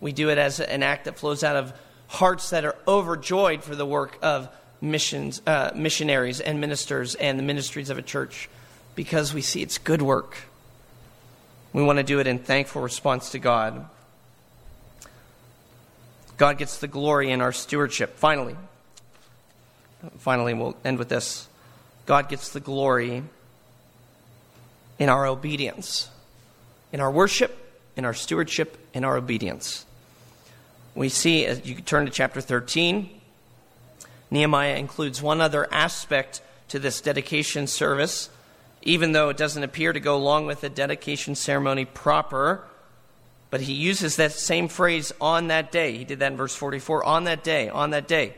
we 0.00 0.12
do 0.12 0.30
it 0.30 0.38
as 0.38 0.60
an 0.60 0.82
act 0.82 1.04
that 1.04 1.18
flows 1.18 1.44
out 1.44 1.56
of 1.56 1.72
hearts 2.08 2.50
that 2.50 2.64
are 2.64 2.76
overjoyed 2.88 3.62
for 3.62 3.74
the 3.74 3.86
work 3.86 4.18
of 4.22 4.48
missions, 4.80 5.42
uh, 5.46 5.70
missionaries 5.74 6.40
and 6.40 6.60
ministers 6.60 7.14
and 7.14 7.38
the 7.38 7.42
ministries 7.42 7.90
of 7.90 7.98
a 7.98 8.02
church 8.02 8.48
because 8.94 9.32
we 9.32 9.42
see 9.42 9.62
it's 9.62 9.78
good 9.78 10.02
work. 10.02 10.36
We 11.72 11.82
want 11.82 11.98
to 11.98 12.02
do 12.02 12.18
it 12.18 12.26
in 12.26 12.38
thankful 12.38 12.82
response 12.82 13.30
to 13.30 13.38
God. 13.38 13.86
God 16.36 16.58
gets 16.58 16.78
the 16.78 16.88
glory 16.88 17.30
in 17.30 17.40
our 17.40 17.52
stewardship. 17.52 18.16
Finally, 18.16 18.56
finally, 20.18 20.54
we'll 20.54 20.76
end 20.84 20.98
with 20.98 21.10
this. 21.10 21.46
God 22.06 22.28
gets 22.28 22.48
the 22.48 22.60
glory 22.60 23.22
in 24.98 25.08
our 25.08 25.26
obedience, 25.26 26.08
in 26.92 27.00
our 27.00 27.10
worship, 27.10 27.56
in 27.96 28.04
our 28.04 28.14
stewardship, 28.14 28.78
in 28.94 29.04
our 29.04 29.16
obedience. 29.16 29.84
We 30.94 31.08
see, 31.08 31.46
as 31.46 31.64
you 31.64 31.76
turn 31.76 32.06
to 32.06 32.12
chapter 32.12 32.40
13, 32.40 33.08
Nehemiah 34.30 34.76
includes 34.76 35.22
one 35.22 35.40
other 35.40 35.72
aspect 35.72 36.40
to 36.68 36.78
this 36.78 37.00
dedication 37.00 37.66
service, 37.66 38.30
even 38.82 39.12
though 39.12 39.28
it 39.28 39.36
doesn't 39.36 39.62
appear 39.62 39.92
to 39.92 40.00
go 40.00 40.16
along 40.16 40.46
with 40.46 40.60
the 40.60 40.68
dedication 40.68 41.34
ceremony 41.34 41.84
proper. 41.84 42.64
But 43.50 43.62
he 43.62 43.72
uses 43.72 44.16
that 44.16 44.32
same 44.32 44.68
phrase 44.68 45.12
on 45.20 45.48
that 45.48 45.72
day. 45.72 45.96
He 45.96 46.04
did 46.04 46.20
that 46.20 46.32
in 46.32 46.38
verse 46.38 46.54
44 46.54 47.04
on 47.04 47.24
that 47.24 47.42
day, 47.42 47.68
on 47.68 47.90
that 47.90 48.06
day. 48.06 48.34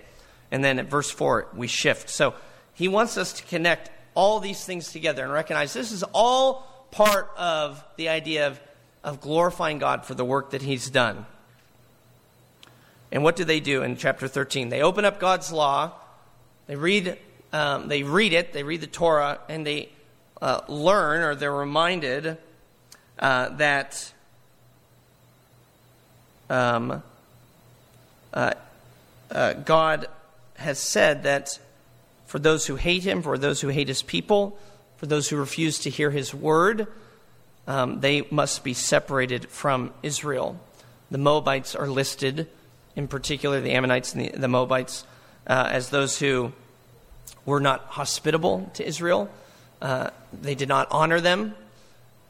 And 0.50 0.62
then 0.64 0.78
at 0.78 0.86
verse 0.86 1.10
4, 1.10 1.48
we 1.54 1.66
shift. 1.66 2.10
So 2.10 2.34
he 2.74 2.88
wants 2.88 3.16
us 3.16 3.32
to 3.34 3.42
connect 3.44 3.90
all 4.14 4.40
these 4.40 4.64
things 4.64 4.92
together 4.92 5.24
and 5.24 5.32
recognize 5.32 5.72
this 5.72 5.92
is 5.92 6.02
all 6.12 6.86
part 6.90 7.30
of 7.36 7.82
the 7.96 8.10
idea 8.10 8.46
of, 8.46 8.60
of 9.02 9.20
glorifying 9.20 9.78
God 9.78 10.04
for 10.04 10.14
the 10.14 10.24
work 10.24 10.50
that 10.50 10.62
he's 10.62 10.90
done. 10.90 11.26
And 13.12 13.22
what 13.22 13.36
do 13.36 13.44
they 13.44 13.60
do 13.60 13.82
in 13.82 13.96
chapter 13.96 14.26
13? 14.26 14.70
They 14.70 14.80
open 14.80 15.04
up 15.04 15.20
God's 15.20 15.52
law, 15.52 15.92
they 16.66 16.76
read, 16.76 17.18
um, 17.52 17.88
they 17.88 18.02
read 18.02 18.32
it, 18.32 18.54
they 18.54 18.62
read 18.62 18.80
the 18.80 18.86
Torah, 18.86 19.38
and 19.50 19.66
they 19.66 19.90
uh, 20.40 20.62
learn 20.66 21.22
or 21.22 21.34
they're 21.34 21.52
reminded 21.52 22.38
uh, 23.18 23.50
that 23.50 24.12
um, 26.48 27.02
uh, 28.32 28.54
uh, 29.30 29.52
God 29.52 30.06
has 30.54 30.78
said 30.78 31.24
that 31.24 31.58
for 32.26 32.38
those 32.38 32.66
who 32.66 32.76
hate 32.76 33.02
him, 33.02 33.20
for 33.20 33.36
those 33.36 33.60
who 33.60 33.68
hate 33.68 33.88
his 33.88 34.02
people, 34.02 34.58
for 34.96 35.04
those 35.04 35.28
who 35.28 35.36
refuse 35.36 35.80
to 35.80 35.90
hear 35.90 36.10
his 36.10 36.32
word, 36.32 36.86
um, 37.66 38.00
they 38.00 38.22
must 38.30 38.64
be 38.64 38.72
separated 38.72 39.50
from 39.50 39.92
Israel. 40.02 40.58
The 41.10 41.18
Moabites 41.18 41.74
are 41.74 41.88
listed 41.88 42.48
in 42.96 43.08
particular 43.08 43.60
the 43.60 43.72
Ammonites 43.72 44.14
and 44.14 44.24
the, 44.24 44.38
the 44.38 44.48
Moabites, 44.48 45.04
uh, 45.46 45.68
as 45.70 45.90
those 45.90 46.18
who 46.18 46.52
were 47.44 47.60
not 47.60 47.80
hospitable 47.86 48.70
to 48.74 48.86
Israel. 48.86 49.30
Uh, 49.80 50.10
they 50.32 50.54
did 50.54 50.68
not 50.68 50.88
honor 50.90 51.20
them, 51.20 51.54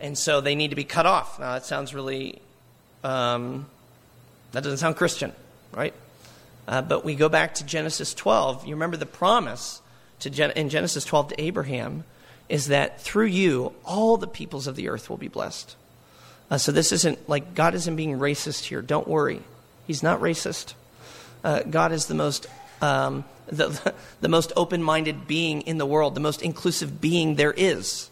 and 0.01 0.17
so 0.17 0.41
they 0.41 0.55
need 0.55 0.71
to 0.71 0.77
be 0.77 0.85
cut 0.85 1.07
off. 1.07 1.39
Now, 1.39 1.53
that 1.53 1.67
sounds 1.67 1.95
really, 1.95 2.41
um, 3.05 3.67
that 4.53 4.63
doesn't 4.63 4.79
sound 4.79 4.97
Christian, 4.97 5.33
right? 5.73 5.93
Uh, 6.67 6.81
but 6.81 7.05
we 7.05 7.15
go 7.15 7.29
back 7.29 7.55
to 7.55 7.67
Genesis 7.67 8.15
12. 8.15 8.67
You 8.67 8.75
remember 8.75 8.97
the 8.97 9.07
promise 9.07 9.83
to 10.21 10.31
Gen- 10.31 10.53
in 10.53 10.69
Genesis 10.69 11.05
12 11.05 11.29
to 11.29 11.41
Abraham 11.41 12.05
is 12.49 12.69
that 12.69 13.01
through 13.01 13.27
you, 13.27 13.73
all 13.85 14.17
the 14.17 14.27
peoples 14.27 14.67
of 14.67 14.77
the 14.77 14.89
earth 14.89 15.11
will 15.11 15.17
be 15.17 15.29
blessed. 15.29 15.77
Uh, 16.51 16.59
so 16.59 16.71
this 16.71 16.93
isn't 16.93 17.29
like 17.29 17.55
God 17.55 17.75
isn't 17.75 17.97
being 17.97 18.19
racist 18.19 18.65
here. 18.65 18.83
Don't 18.83 19.09
worry. 19.09 19.41
He's 19.87 20.03
not 20.03 20.21
racist. 20.21 20.75
Uh, 21.45 21.63
God 21.63 21.93
is 21.93 22.07
the 22.07 22.15
most 22.15 22.47
um, 22.81 23.25
the, 23.47 23.95
the 24.21 24.29
most 24.29 24.53
open 24.57 24.83
minded 24.83 25.27
being 25.27 25.63
in 25.63 25.79
the 25.79 25.87
world, 25.87 26.15
the 26.15 26.21
most 26.21 26.43
inclusive 26.43 27.01
being 27.01 27.37
there 27.37 27.55
is. 27.57 28.11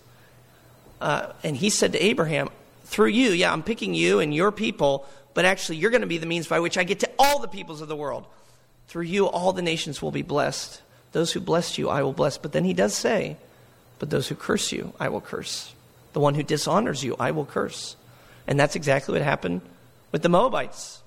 Uh, 1.01 1.33
and 1.43 1.57
he 1.57 1.71
said 1.71 1.93
to 1.93 2.05
Abraham, 2.05 2.49
Through 2.85 3.09
you, 3.09 3.31
yeah, 3.31 3.53
I'm 3.53 3.63
picking 3.63 3.95
you 3.95 4.21
and 4.21 4.35
your 4.35 4.53
people, 4.53 5.07
but 5.35 5.45
actually, 5.45 5.79
you're 5.79 5.91
going 5.91 6.03
to 6.03 6.07
be 6.07 6.19
the 6.19 6.27
means 6.27 6.47
by 6.47 6.61
which 6.61 6.77
I 6.77 6.85
get 6.85 7.01
to 7.01 7.11
all 7.19 7.39
the 7.39 7.49
peoples 7.49 7.81
of 7.81 7.89
the 7.89 7.97
world. 7.97 8.27
Through 8.89 9.05
you, 9.05 9.27
all 9.27 9.53
the 9.53 9.63
nations 9.63 10.03
will 10.03 10.11
be 10.11 10.23
blessed. 10.23 10.83
Those 11.13 11.33
who 11.33 11.41
bless 11.41 11.79
you, 11.79 11.89
I 11.89 12.03
will 12.03 12.13
bless. 12.13 12.39
But 12.39 12.53
then 12.53 12.65
he 12.65 12.75
does 12.75 12.95
say, 12.95 13.37
But 13.99 14.11
those 14.11 14.29
who 14.29 14.35
curse 14.35 14.73
you, 14.73 14.93
I 14.99 15.09
will 15.09 15.21
curse. 15.21 15.73
The 16.13 16.21
one 16.21 16.35
who 16.35 16.43
dishonors 16.43 17.05
you, 17.05 17.17
I 17.19 17.31
will 17.31 17.47
curse. 17.47 17.97
And 18.47 18.59
that's 18.59 18.75
exactly 18.75 19.13
what 19.13 19.23
happened 19.23 19.61
with 20.11 20.23
the 20.23 20.29
Moabites 20.29 21.03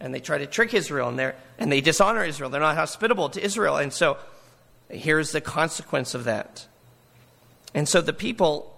and 0.00 0.14
they 0.14 0.20
try 0.20 0.38
to 0.38 0.46
trick 0.46 0.74
Israel, 0.74 1.08
and, 1.08 1.34
and 1.58 1.72
they 1.72 1.80
dishonor 1.80 2.24
Israel. 2.24 2.50
They're 2.50 2.60
not 2.60 2.76
hospitable 2.76 3.28
to 3.30 3.42
Israel. 3.42 3.76
And 3.76 3.92
so 3.92 4.16
here's 4.88 5.32
the 5.32 5.40
consequence 5.40 6.14
of 6.14 6.24
that. 6.24 6.66
And 7.74 7.88
so 7.88 8.00
the 8.00 8.12
people, 8.12 8.74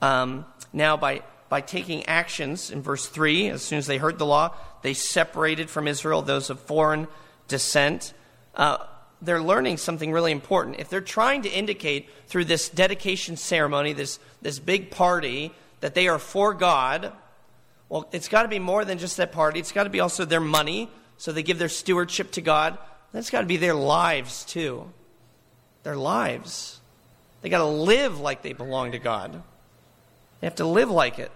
um, 0.00 0.44
now 0.72 0.96
by, 0.96 1.22
by 1.48 1.60
taking 1.60 2.04
actions 2.06 2.70
in 2.70 2.82
verse 2.82 3.06
3, 3.06 3.48
as 3.50 3.62
soon 3.62 3.78
as 3.78 3.86
they 3.86 3.98
heard 3.98 4.18
the 4.18 4.26
law, 4.26 4.54
they 4.82 4.94
separated 4.94 5.70
from 5.70 5.88
Israel 5.88 6.22
those 6.22 6.50
of 6.50 6.60
foreign 6.60 7.08
descent. 7.48 8.12
Uh, 8.54 8.78
they're 9.22 9.42
learning 9.42 9.76
something 9.76 10.10
really 10.10 10.32
important. 10.32 10.80
If 10.80 10.88
they're 10.88 11.00
trying 11.00 11.42
to 11.42 11.48
indicate 11.48 12.08
through 12.26 12.46
this 12.46 12.68
dedication 12.68 13.36
ceremony, 13.36 13.92
this, 13.92 14.18
this 14.42 14.58
big 14.58 14.90
party, 14.90 15.52
that 15.80 15.94
they 15.94 16.08
are 16.08 16.18
for 16.18 16.52
God, 16.52 17.12
well, 17.92 18.08
it's 18.10 18.28
got 18.28 18.44
to 18.44 18.48
be 18.48 18.58
more 18.58 18.86
than 18.86 18.96
just 18.96 19.18
that 19.18 19.32
party. 19.32 19.60
It's 19.60 19.70
got 19.70 19.84
to 19.84 19.90
be 19.90 20.00
also 20.00 20.24
their 20.24 20.40
money, 20.40 20.88
so 21.18 21.30
they 21.30 21.42
give 21.42 21.58
their 21.58 21.68
stewardship 21.68 22.30
to 22.30 22.40
God. 22.40 22.78
That's 23.12 23.28
got 23.28 23.42
to 23.42 23.46
be 23.46 23.58
their 23.58 23.74
lives, 23.74 24.46
too. 24.46 24.90
Their 25.82 25.96
lives. 25.96 26.80
They 27.42 27.50
got 27.50 27.58
to 27.58 27.66
live 27.66 28.18
like 28.18 28.40
they 28.40 28.54
belong 28.54 28.92
to 28.92 28.98
God. 28.98 29.42
They 30.40 30.46
have 30.46 30.54
to 30.54 30.64
live 30.64 30.90
like 30.90 31.18
it. 31.18 31.30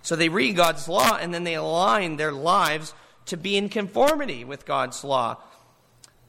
So 0.00 0.16
they 0.16 0.30
read 0.30 0.56
God's 0.56 0.88
law 0.88 1.18
and 1.20 1.34
then 1.34 1.44
they 1.44 1.52
align 1.52 2.16
their 2.16 2.32
lives 2.32 2.94
to 3.26 3.36
be 3.36 3.58
in 3.58 3.68
conformity 3.68 4.42
with 4.42 4.64
God's 4.64 5.04
law. 5.04 5.36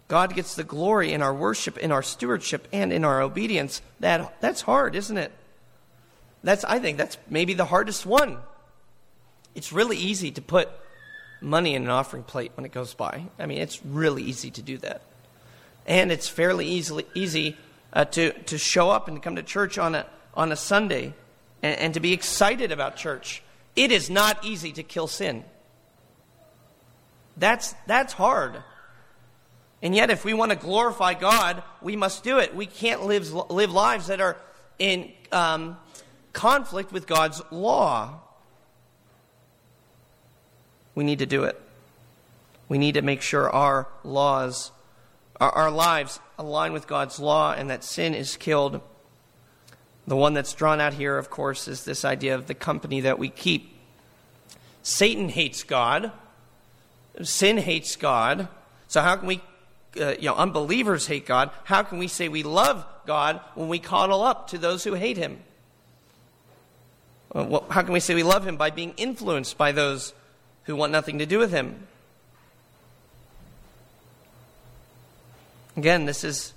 God 0.09 0.35
gets 0.35 0.53
the 0.53 0.65
glory 0.65 1.13
in 1.13 1.21
our 1.21 1.33
worship, 1.33 1.77
in 1.77 1.93
our 1.93 2.03
stewardship, 2.03 2.67
and 2.73 2.91
in 2.91 3.05
our 3.05 3.21
obedience. 3.21 3.81
That, 4.01 4.41
that's 4.41 4.63
hard, 4.63 4.97
isn't 4.97 5.17
it? 5.17 5.31
That's, 6.43 6.65
I 6.65 6.79
think 6.79 6.97
that's 6.97 7.17
maybe 7.29 7.53
the 7.53 7.63
hardest 7.63 8.05
one. 8.05 8.39
It's 9.55 9.71
really 9.73 9.97
easy 9.97 10.31
to 10.31 10.41
put 10.41 10.69
money 11.41 11.75
in 11.75 11.83
an 11.83 11.89
offering 11.89 12.23
plate 12.23 12.51
when 12.55 12.65
it 12.65 12.71
goes 12.71 12.93
by. 12.93 13.25
I 13.39 13.45
mean, 13.45 13.59
it's 13.59 13.83
really 13.85 14.23
easy 14.23 14.51
to 14.51 14.61
do 14.61 14.77
that. 14.79 15.01
And 15.85 16.11
it's 16.11 16.29
fairly 16.29 16.67
easily, 16.67 17.05
easy 17.15 17.57
uh, 17.91 18.05
to, 18.05 18.31
to 18.31 18.57
show 18.57 18.89
up 18.89 19.07
and 19.07 19.17
to 19.17 19.21
come 19.21 19.35
to 19.35 19.43
church 19.43 19.77
on 19.77 19.95
a, 19.95 20.05
on 20.33 20.51
a 20.51 20.55
Sunday 20.55 21.13
and, 21.63 21.79
and 21.79 21.93
to 21.95 21.99
be 21.99 22.13
excited 22.13 22.71
about 22.71 22.95
church. 22.95 23.41
It 23.75 23.91
is 23.91 24.09
not 24.09 24.45
easy 24.45 24.71
to 24.73 24.83
kill 24.83 25.07
sin. 25.07 25.43
That's, 27.37 27.73
that's 27.87 28.13
hard. 28.13 28.61
And 29.81 29.95
yet, 29.95 30.11
if 30.11 30.23
we 30.23 30.33
want 30.33 30.51
to 30.51 30.57
glorify 30.57 31.15
God, 31.15 31.63
we 31.81 31.95
must 31.95 32.23
do 32.23 32.37
it. 32.37 32.55
We 32.55 32.67
can't 32.67 33.05
live, 33.05 33.33
live 33.33 33.71
lives 33.71 34.07
that 34.07 34.21
are 34.21 34.37
in 34.77 35.11
um, 35.31 35.77
conflict 36.33 36.91
with 36.91 37.07
God's 37.07 37.41
law. 37.49 38.19
We 40.95 41.03
need 41.03 41.19
to 41.19 41.25
do 41.25 41.43
it. 41.43 41.59
We 42.67 42.77
need 42.77 42.93
to 42.93 43.01
make 43.01 43.21
sure 43.21 43.49
our 43.49 43.87
laws, 44.03 44.71
our, 45.39 45.51
our 45.51 45.71
lives 45.71 46.19
align 46.37 46.73
with 46.73 46.87
God's 46.87 47.19
law 47.19 47.53
and 47.53 47.69
that 47.69 47.83
sin 47.83 48.13
is 48.13 48.37
killed. 48.37 48.81
The 50.07 50.15
one 50.15 50.33
that's 50.33 50.53
drawn 50.53 50.81
out 50.81 50.93
here, 50.93 51.17
of 51.17 51.29
course, 51.29 51.67
is 51.67 51.83
this 51.83 52.03
idea 52.03 52.35
of 52.35 52.47
the 52.47 52.53
company 52.53 53.01
that 53.01 53.19
we 53.19 53.29
keep. 53.29 53.75
Satan 54.83 55.29
hates 55.29 55.63
God. 55.63 56.11
Sin 57.21 57.57
hates 57.57 57.95
God. 57.95 58.47
So 58.87 59.01
how 59.01 59.15
can 59.15 59.27
we, 59.27 59.41
uh, 59.99 60.15
you 60.19 60.25
know, 60.25 60.35
unbelievers 60.35 61.07
hate 61.07 61.25
God? 61.25 61.51
How 61.65 61.83
can 61.83 61.97
we 61.99 62.07
say 62.07 62.29
we 62.29 62.43
love 62.43 62.85
God 63.05 63.41
when 63.55 63.67
we 63.67 63.79
coddle 63.79 64.21
up 64.21 64.49
to 64.49 64.57
those 64.57 64.83
who 64.83 64.93
hate 64.93 65.17
Him? 65.17 65.39
Well, 67.33 67.65
how 67.69 67.83
can 67.83 67.93
we 67.93 67.99
say 67.99 68.15
we 68.15 68.23
love 68.23 68.45
Him 68.45 68.57
by 68.57 68.69
being 68.69 68.93
influenced 68.97 69.57
by 69.57 69.71
those 69.71 70.13
who 70.71 70.77
want 70.77 70.93
nothing 70.93 71.19
to 71.19 71.25
do 71.25 71.37
with 71.37 71.51
him. 71.51 71.85
Again, 75.75 76.05
this 76.05 76.23
is 76.23 76.53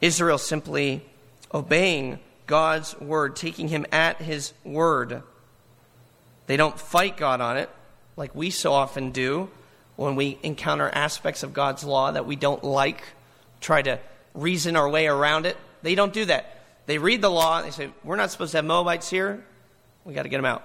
Israel 0.00 0.36
simply 0.36 1.04
obeying 1.52 2.18
God's 2.48 2.98
word, 3.00 3.36
taking 3.36 3.68
him 3.68 3.86
at 3.92 4.20
his 4.20 4.52
word. 4.64 5.22
They 6.48 6.56
don't 6.56 6.78
fight 6.78 7.16
God 7.16 7.40
on 7.40 7.56
it 7.56 7.70
like 8.16 8.34
we 8.34 8.50
so 8.50 8.72
often 8.72 9.12
do 9.12 9.48
when 9.94 10.16
we 10.16 10.36
encounter 10.42 10.90
aspects 10.92 11.44
of 11.44 11.54
God's 11.54 11.84
law 11.84 12.10
that 12.10 12.26
we 12.26 12.34
don't 12.34 12.64
like, 12.64 13.04
try 13.60 13.80
to 13.80 14.00
reason 14.34 14.74
our 14.74 14.88
way 14.88 15.06
around 15.06 15.46
it. 15.46 15.56
They 15.82 15.94
don't 15.94 16.12
do 16.12 16.24
that. 16.24 16.64
They 16.86 16.98
read 16.98 17.22
the 17.22 17.30
law, 17.30 17.58
and 17.58 17.66
they 17.66 17.70
say, 17.70 17.90
We're 18.02 18.16
not 18.16 18.32
supposed 18.32 18.50
to 18.50 18.58
have 18.58 18.64
Moabites 18.64 19.08
here. 19.08 19.44
We 20.04 20.14
got 20.14 20.24
to 20.24 20.28
get 20.28 20.38
them 20.38 20.46
out. 20.46 20.64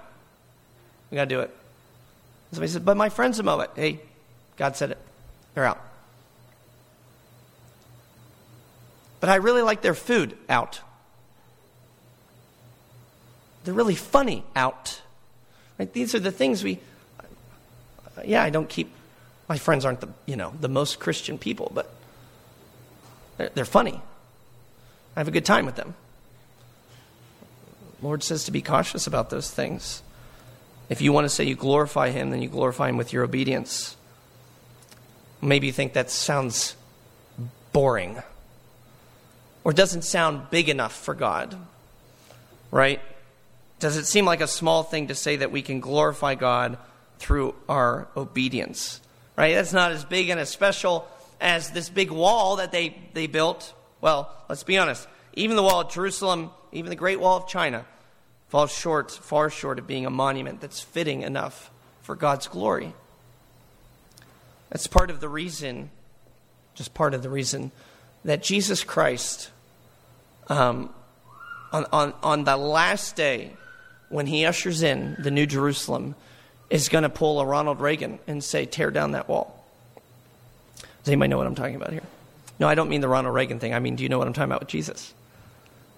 We 1.10 1.14
got 1.14 1.28
to 1.28 1.34
do 1.34 1.40
it. 1.40 1.56
Somebody 2.52 2.72
says, 2.72 2.82
But 2.82 2.96
my 2.96 3.08
friends 3.08 3.38
a 3.38 3.42
Moabite. 3.42 3.70
Hey, 3.76 4.00
God 4.56 4.76
said 4.76 4.90
it. 4.92 4.98
They're 5.54 5.64
out. 5.64 5.80
But 9.20 9.28
I 9.28 9.36
really 9.36 9.62
like 9.62 9.82
their 9.82 9.94
food 9.94 10.36
out. 10.48 10.80
they're 13.64 13.74
really 13.74 13.94
funny 13.94 14.44
out. 14.56 15.00
Right? 15.78 15.92
These 15.92 16.14
are 16.14 16.20
the 16.20 16.30
things 16.30 16.64
we, 16.64 16.78
yeah, 18.24 18.42
I 18.42 18.50
don't 18.50 18.68
keep, 18.68 18.90
my 19.48 19.58
friends 19.58 19.84
aren't 19.84 20.00
the, 20.00 20.08
you 20.26 20.36
know, 20.36 20.52
the 20.60 20.68
most 20.68 20.98
Christian 20.98 21.38
people, 21.38 21.70
but 21.74 21.92
they're, 23.36 23.50
they're 23.54 23.64
funny. 23.64 24.00
I 25.16 25.20
have 25.20 25.28
a 25.28 25.32
good 25.32 25.44
time 25.44 25.66
with 25.66 25.76
them. 25.76 25.94
Lord 28.02 28.22
says 28.22 28.44
to 28.44 28.50
be 28.50 28.62
cautious 28.62 29.06
about 29.06 29.30
those 29.30 29.50
things. 29.50 30.02
If 30.90 31.00
you 31.00 31.12
want 31.12 31.24
to 31.24 31.28
say 31.30 31.44
you 31.44 31.54
glorify 31.54 32.10
Him, 32.10 32.30
then 32.30 32.42
you 32.42 32.48
glorify 32.48 32.88
Him 32.88 32.98
with 32.98 33.12
your 33.12 33.22
obedience. 33.24 33.96
Maybe 35.40 35.68
you 35.68 35.72
think 35.72 35.94
that 35.94 36.10
sounds 36.10 36.76
boring 37.72 38.20
or 39.64 39.72
doesn't 39.72 40.02
sound 40.02 40.50
big 40.50 40.68
enough 40.68 40.92
for 40.92 41.14
God, 41.14 41.56
right? 42.72 43.00
Does 43.78 43.96
it 43.96 44.04
seem 44.04 44.24
like 44.24 44.40
a 44.40 44.48
small 44.48 44.82
thing 44.82 45.06
to 45.08 45.14
say 45.14 45.36
that 45.36 45.52
we 45.52 45.62
can 45.62 45.80
glorify 45.80 46.34
God 46.34 46.76
through 47.18 47.54
our 47.68 48.08
obedience? 48.16 49.00
Right? 49.36 49.54
That's 49.54 49.72
not 49.72 49.92
as 49.92 50.04
big 50.04 50.28
and 50.28 50.40
as 50.40 50.50
special 50.50 51.08
as 51.40 51.70
this 51.70 51.88
big 51.88 52.10
wall 52.10 52.56
that 52.56 52.72
they, 52.72 52.94
they 53.14 53.26
built. 53.26 53.72
Well, 54.00 54.30
let's 54.48 54.64
be 54.64 54.76
honest. 54.76 55.06
Even 55.34 55.56
the 55.56 55.62
wall 55.62 55.80
of 55.82 55.90
Jerusalem, 55.90 56.50
even 56.72 56.90
the 56.90 56.96
Great 56.96 57.20
Wall 57.20 57.38
of 57.38 57.46
China, 57.46 57.86
falls 58.50 58.72
short, 58.72 59.12
far 59.12 59.48
short 59.48 59.78
of 59.78 59.86
being 59.86 60.04
a 60.04 60.10
monument 60.10 60.60
that's 60.60 60.80
fitting 60.80 61.22
enough 61.22 61.70
for 62.02 62.16
God's 62.16 62.48
glory. 62.48 62.92
That's 64.70 64.88
part 64.88 65.08
of 65.08 65.20
the 65.20 65.28
reason, 65.28 65.90
just 66.74 66.92
part 66.92 67.14
of 67.14 67.22
the 67.22 67.30
reason, 67.30 67.70
that 68.24 68.42
Jesus 68.42 68.82
Christ, 68.82 69.50
um, 70.48 70.90
on, 71.72 71.86
on, 71.92 72.12
on 72.24 72.44
the 72.44 72.56
last 72.56 73.14
day, 73.14 73.52
when 74.08 74.26
he 74.26 74.44
ushers 74.44 74.82
in 74.82 75.16
the 75.20 75.30
New 75.30 75.46
Jerusalem, 75.46 76.16
is 76.70 76.88
going 76.88 77.02
to 77.02 77.08
pull 77.08 77.40
a 77.40 77.46
Ronald 77.46 77.80
Reagan 77.80 78.18
and 78.26 78.42
say, 78.42 78.66
tear 78.66 78.90
down 78.90 79.12
that 79.12 79.28
wall. 79.28 79.64
Does 80.76 81.08
anybody 81.12 81.28
know 81.28 81.38
what 81.38 81.46
I'm 81.46 81.54
talking 81.54 81.76
about 81.76 81.92
here? 81.92 82.02
No, 82.58 82.66
I 82.66 82.74
don't 82.74 82.88
mean 82.88 83.00
the 83.00 83.08
Ronald 83.08 83.34
Reagan 83.34 83.60
thing. 83.60 83.74
I 83.74 83.78
mean, 83.78 83.94
do 83.94 84.02
you 84.02 84.08
know 84.08 84.18
what 84.18 84.26
I'm 84.26 84.32
talking 84.32 84.50
about 84.50 84.60
with 84.60 84.68
Jesus? 84.68 85.14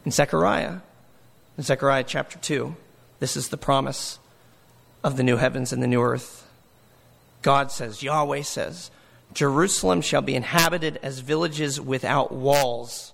In 0.05 0.13
Zechariah, 0.13 0.81
in 1.57 1.63
Zechariah 1.63 2.05
chapter 2.05 2.39
2, 2.39 2.75
this 3.21 3.37
is 3.37 3.49
the 3.49 3.57
promise 3.57 4.19
of 5.05 5.17
the 5.17 5.23
new 5.23 5.37
heavens 5.37 5.73
and 5.73 5.83
the 5.83 5.87
new 5.87 6.01
earth. 6.01 6.49
God 7.43 7.71
says, 7.71 8.03
Yahweh 8.03 8.43
says, 8.43 8.91
Jerusalem 9.35 10.01
shall 10.01 10.23
be 10.23 10.35
inhabited 10.35 10.99
as 11.03 11.19
villages 11.19 11.81
without 11.81 12.33
walls 12.33 13.13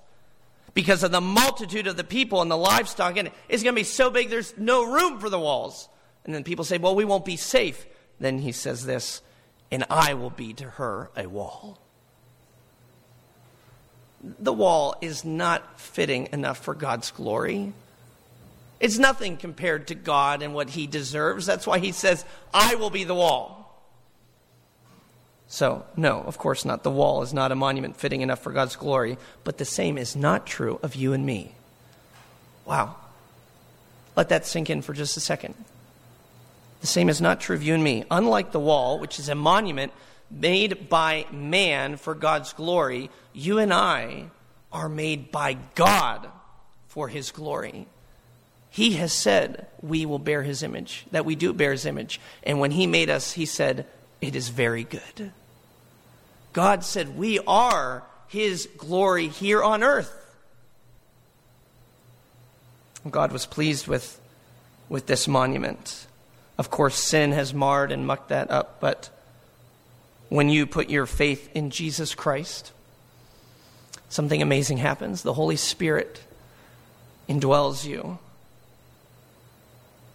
because 0.75 1.03
of 1.03 1.11
the 1.11 1.21
multitude 1.21 1.87
of 1.87 1.97
the 1.97 2.05
people 2.05 2.43
and 2.43 2.51
the 2.51 2.57
livestock 2.57 3.17
and 3.17 3.31
it's 3.49 3.63
going 3.63 3.75
to 3.75 3.81
be 3.81 3.85
so 3.85 4.11
big 4.11 4.31
there's 4.31 4.57
no 4.57 4.85
room 4.85 5.19
for 5.19 5.29
the 5.29 5.39
walls. 5.39 5.89
And 6.25 6.35
then 6.35 6.45
people 6.45 6.65
say 6.65 6.79
well 6.79 6.95
we 6.95 7.05
won't 7.05 7.25
be 7.25 7.37
safe. 7.37 7.87
Then 8.21 8.39
he 8.39 8.53
says 8.53 8.85
this 8.85 9.23
and 9.71 9.85
i 9.91 10.15
will 10.15 10.31
be 10.31 10.53
to 10.55 10.65
her 10.71 11.11
a 11.17 11.27
wall. 11.27 11.79
The 14.23 14.53
wall 14.53 14.97
is 15.01 15.25
not 15.25 15.81
fitting 15.81 16.29
enough 16.33 16.59
for 16.59 16.75
god's 16.75 17.11
glory 17.11 17.73
it's 18.81 18.99
nothing 18.99 19.37
compared 19.37 19.87
to 19.87 19.95
god 19.95 20.43
and 20.43 20.55
what 20.55 20.71
he 20.71 20.87
deserves 20.87 21.47
that's 21.47 21.67
why 21.67 21.79
he 21.79 21.93
says 21.93 22.25
i 22.53 22.75
will 22.75 22.91
be 22.91 23.05
the 23.05 23.15
wall 23.15 23.59
so, 25.51 25.87
no, 25.97 26.21
of 26.21 26.37
course 26.37 26.67
not. 26.67 26.83
The 26.83 26.91
wall 26.91 27.23
is 27.23 27.33
not 27.33 27.53
a 27.53 27.57
monument 27.57 27.97
fitting 27.97 28.21
enough 28.21 28.41
for 28.41 28.53
God's 28.53 28.77
glory, 28.77 29.17
but 29.45 29.57
the 29.57 29.65
same 29.65 29.97
is 29.97 30.15
not 30.15 30.47
true 30.47 30.79
of 30.83 30.95
you 30.95 31.15
and 31.15 31.25
me. 31.25 31.53
Wow. 32.67 32.97
Let 34.15 34.29
that 34.29 34.47
sink 34.47 34.69
in 34.69 34.83
for 34.83 34.93
just 34.93 35.17
a 35.17 35.21
second. 35.21 35.55
The 36.83 36.87
same 36.87 37.09
is 37.09 37.23
not 37.23 37.41
true 37.41 37.57
of 37.57 37.63
you 37.63 37.73
and 37.73 37.83
me. 37.83 38.05
Unlike 38.11 38.53
the 38.53 38.61
wall, 38.61 38.99
which 38.99 39.19
is 39.19 39.31
a 39.31 39.35
monument 39.35 39.93
made 40.31 40.91
by 40.91 41.25
man 41.33 41.97
for 41.97 42.15
God's 42.15 42.53
glory, 42.53 43.11
you 43.33 43.59
and 43.59 43.73
I 43.73 44.27
are 44.71 44.91
made 44.91 45.33
by 45.33 45.55
God 45.75 46.29
for 46.89 47.09
his 47.09 47.31
glory. 47.31 47.87
He 48.71 48.93
has 48.95 49.13
said 49.13 49.67
we 49.83 50.07
will 50.07 50.19
bear 50.19 50.43
his 50.43 50.63
image, 50.63 51.07
that 51.11 51.25
we 51.25 51.35
do 51.35 51.53
bear 51.53 51.73
his 51.73 51.87
image. 51.87 52.21
And 52.43 52.61
when 52.61 52.71
he 52.71 52.87
made 52.87 53.11
us, 53.11 53.33
he 53.33 53.47
said, 53.47 53.87
It 54.21 54.37
is 54.37 54.49
very 54.49 54.85
good. 54.85 55.33
God 56.53 56.85
said 56.85 57.17
we 57.17 57.39
are 57.47 58.03
his 58.29 58.69
glory 58.77 59.29
here 59.29 59.63
on 59.63 59.83
earth. 59.83 60.15
God 63.11 63.33
was 63.33 63.47
pleased 63.47 63.87
with, 63.87 64.21
with 64.89 65.07
this 65.07 65.27
monument. 65.29 66.07
Of 66.59 66.71
course, 66.71 66.97
sin 66.97 67.33
has 67.33 67.55
marred 67.55 67.93
and 67.93 68.07
mucked 68.07 68.31
that 68.31 68.51
up, 68.51 68.81
but 68.81 69.11
when 70.29 70.49
you 70.49 70.67
put 70.67 70.91
your 70.91 71.07
faith 71.07 71.49
in 71.55 71.71
Jesus 71.71 72.15
Christ, 72.15 72.73
something 74.09 74.43
amazing 74.43 74.79
happens. 74.79 75.23
The 75.23 75.35
Holy 75.35 75.57
Spirit 75.57 76.21
indwells 77.29 77.87
you, 77.87 78.19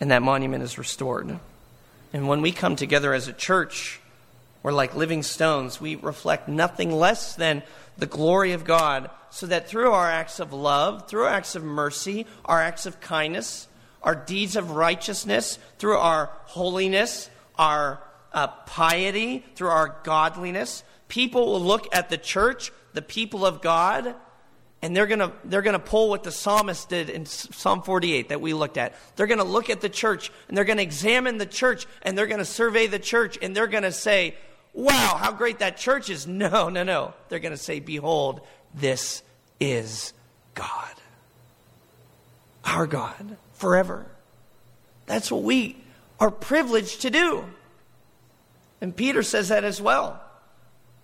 and 0.04 0.12
that 0.12 0.22
monument 0.22 0.62
is 0.62 0.78
restored. 0.78 1.39
And 2.12 2.28
when 2.28 2.41
we 2.41 2.51
come 2.51 2.76
together 2.76 3.14
as 3.14 3.30
a 3.30 3.34
church, 3.34 4.01
we're 4.62 4.74
like 4.74 4.97
living 4.97 5.24
stones. 5.24 5.80
We 5.80 5.95
reflect 5.95 6.49
nothing 6.49 6.91
less 6.91 7.36
than 7.36 7.64
the 7.97 8.06
glory 8.06 8.51
of 8.51 8.66
God, 8.66 9.10
so 9.30 9.47
that 9.47 9.70
through 9.70 9.93
our 9.93 10.12
acts 10.12 10.41
of 10.41 10.51
love, 10.51 11.08
through 11.08 11.24
our 11.24 11.30
acts 11.30 11.56
of 11.56 11.64
mercy, 11.64 12.26
our 12.43 12.62
acts 12.62 12.86
of 12.86 12.99
kindness, 12.99 13.70
our 14.01 14.14
deeds 14.14 14.58
of 14.58 14.72
righteousness, 14.72 15.58
through 15.80 15.97
our 15.97 16.30
holiness, 16.47 17.30
our 17.58 18.04
uh, 18.34 18.47
piety, 18.47 19.45
through 19.56 19.70
our 19.70 19.95
godliness, 20.04 20.84
people 21.08 21.45
will 21.45 21.62
look 21.62 21.88
at 21.95 22.10
the 22.10 22.18
church, 22.18 22.74
the 22.91 23.01
people 23.01 23.45
of 23.45 23.62
God, 23.62 24.16
and 24.84 24.93
they're 24.93 25.07
going 25.07 25.19
to 25.19 25.31
they're 25.45 25.61
going 25.61 25.73
to 25.73 25.79
pull 25.79 26.09
what 26.09 26.23
the 26.23 26.31
psalmist 26.31 26.89
did 26.89 27.09
in 27.09 27.25
Psalm 27.25 27.84
48 27.84 28.29
that 28.29 28.41
we 28.41 28.53
looked 28.53 28.77
at. 28.77 28.93
They're 29.15 29.27
going 29.27 29.39
to 29.39 29.45
look 29.45 29.69
at 29.69 29.79
the 29.79 29.88
church 29.88 30.29
and 30.49 30.57
they're 30.57 30.65
going 30.65 30.77
to 30.77 30.84
examine 30.84 31.38
the 31.38 31.45
church 31.45 31.88
and 32.01 32.17
they're 32.17 32.27
going 32.27 32.39
to 32.39 32.45
survey 32.45 32.88
the 32.88 32.99
church 32.99 33.39
and 33.41 33.55
they're 33.55 33.67
going 33.67 33.84
to 33.84 33.93
say, 33.93 34.36
wow, 34.73 35.17
how 35.17 35.31
great 35.31 35.59
that 35.59 35.77
church 35.77 36.09
is. 36.09 36.27
No, 36.34 36.67
no, 36.67 36.84
no. 36.84 37.13
They're 37.29 37.39
going 37.39 37.53
to 37.53 37.57
say, 37.57 37.79
behold, 37.79 38.41
this 38.73 39.23
is 39.61 40.11
God. 40.53 40.93
Our 42.65 42.86
God, 42.86 43.38
forever. 43.53 44.05
That's 45.05 45.31
what 45.31 45.43
we 45.43 45.77
are 46.19 46.31
privileged 46.31 47.03
to 47.03 47.09
do. 47.09 47.45
And 48.81 48.93
Peter 48.93 49.23
says 49.23 49.47
that 49.47 49.63
as 49.63 49.81
well. 49.81 50.21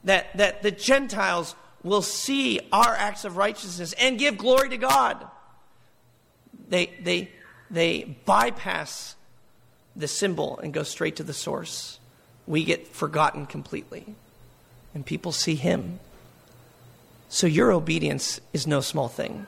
That, 0.03 0.35
that 0.35 0.63
the 0.63 0.71
Gentiles 0.71 1.55
will 1.83 2.01
see 2.01 2.59
our 2.71 2.95
acts 2.95 3.25
of 3.25 3.37
righteousness 3.37 3.93
and 3.93 4.19
give 4.19 4.37
glory 4.37 4.69
to 4.69 4.77
God. 4.77 5.25
They, 6.67 6.91
they, 7.01 7.31
they 7.71 8.17
bypass 8.25 9.15
the 9.95 10.07
symbol 10.07 10.59
and 10.59 10.73
go 10.73 10.83
straight 10.83 11.15
to 11.17 11.23
the 11.23 11.33
source 11.33 11.99
we 12.49 12.63
get 12.63 12.87
forgotten 12.87 13.45
completely. 13.45 14.15
And 14.95 15.05
people 15.05 15.31
see 15.31 15.53
him. 15.53 15.99
So 17.29 17.45
your 17.45 17.71
obedience 17.71 18.41
is 18.53 18.65
no 18.65 18.81
small 18.81 19.07
thing. 19.07 19.45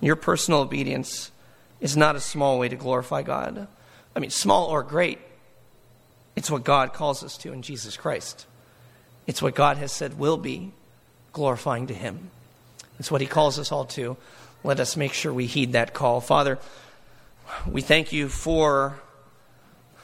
Your 0.00 0.14
personal 0.14 0.60
obedience 0.60 1.32
is 1.80 1.96
not 1.96 2.14
a 2.14 2.20
small 2.20 2.58
way 2.58 2.68
to 2.68 2.76
glorify 2.76 3.22
God. 3.22 3.66
I 4.14 4.20
mean, 4.20 4.30
small 4.30 4.66
or 4.66 4.84
great, 4.84 5.18
it's 6.36 6.50
what 6.50 6.62
God 6.62 6.92
calls 6.92 7.24
us 7.24 7.36
to 7.38 7.52
in 7.52 7.62
Jesus 7.62 7.96
Christ. 7.96 8.46
It's 9.26 9.42
what 9.42 9.56
God 9.56 9.76
has 9.78 9.90
said 9.90 10.18
will 10.18 10.36
be 10.36 10.72
glorifying 11.32 11.86
to 11.88 11.94
Him. 11.94 12.30
It's 12.98 13.10
what 13.10 13.20
He 13.20 13.26
calls 13.26 13.58
us 13.58 13.72
all 13.72 13.84
to. 13.86 14.16
Let 14.64 14.78
us 14.78 14.96
make 14.96 15.12
sure 15.12 15.32
we 15.32 15.46
heed 15.46 15.72
that 15.72 15.92
call. 15.92 16.20
Father, 16.20 16.58
we 17.66 17.80
thank 17.80 18.12
you 18.12 18.28
for 18.28 19.00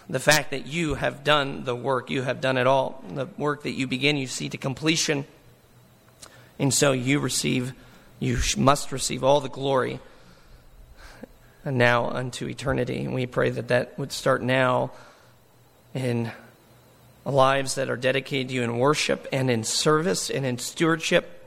the 0.09 0.19
fact 0.19 0.51
that 0.51 0.67
you 0.67 0.95
have 0.95 1.23
done 1.23 1.65
the 1.65 1.77
work, 1.77 2.11
you 2.11 2.23
have 2.23 2.41
done 2.41 2.57
it 2.57 2.67
all. 2.67 3.05
The 3.15 3.27
work 3.37 3.63
that 3.65 3.73
you 3.73 3.87
begin, 3.87 4.17
you 4.17 4.27
see 4.27 4.49
to 4.49 4.59
completion. 4.59 5.27
And 6.59 6.73
so 6.73 6.93
you 6.93 7.21
receive, 7.21 7.73
you 8.19 8.39
must 8.57 8.91
receive 8.91 9.23
all 9.23 9.41
the 9.41 9.49
glory 9.49 10.01
and 11.65 11.77
now 11.77 12.09
unto 12.09 12.49
eternity. 12.49 13.05
And 13.05 13.15
we 13.15 13.27
pray 13.27 13.51
that 13.51 13.69
that 13.69 13.99
would 13.99 14.11
start 14.11 14.43
now 14.43 14.91
in 15.95 16.33
lives 17.29 17.75
that 17.75 17.91
are 17.91 17.97
dedicated 17.97 18.49
to 18.49 18.55
you 18.55 18.63
in 18.63 18.79
worship 18.79 19.27
and 19.33 19.51
in 19.51 19.65
service 19.65 20.31
and 20.31 20.47
in 20.47 20.59
stewardship, 20.59 21.47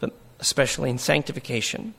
but 0.00 0.12
especially 0.38 0.90
in 0.90 0.98
sanctification, 0.98 1.94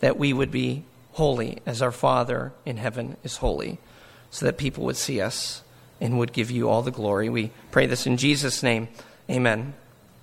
that 0.00 0.18
we 0.18 0.32
would 0.32 0.50
be 0.50 0.84
holy 1.12 1.58
as 1.66 1.82
our 1.82 1.92
Father 1.92 2.52
in 2.64 2.76
heaven 2.76 3.16
is 3.22 3.38
holy 3.38 3.78
so 4.30 4.46
that 4.46 4.56
people 4.56 4.84
would 4.84 4.96
see 4.96 5.20
us 5.20 5.62
and 6.00 6.18
would 6.18 6.32
give 6.32 6.50
you 6.50 6.68
all 6.68 6.82
the 6.82 6.90
glory. 6.90 7.28
We 7.28 7.50
pray 7.70 7.86
this 7.86 8.06
in 8.06 8.16
Jesus' 8.16 8.62
name. 8.62 8.88
Amen. 9.28 9.74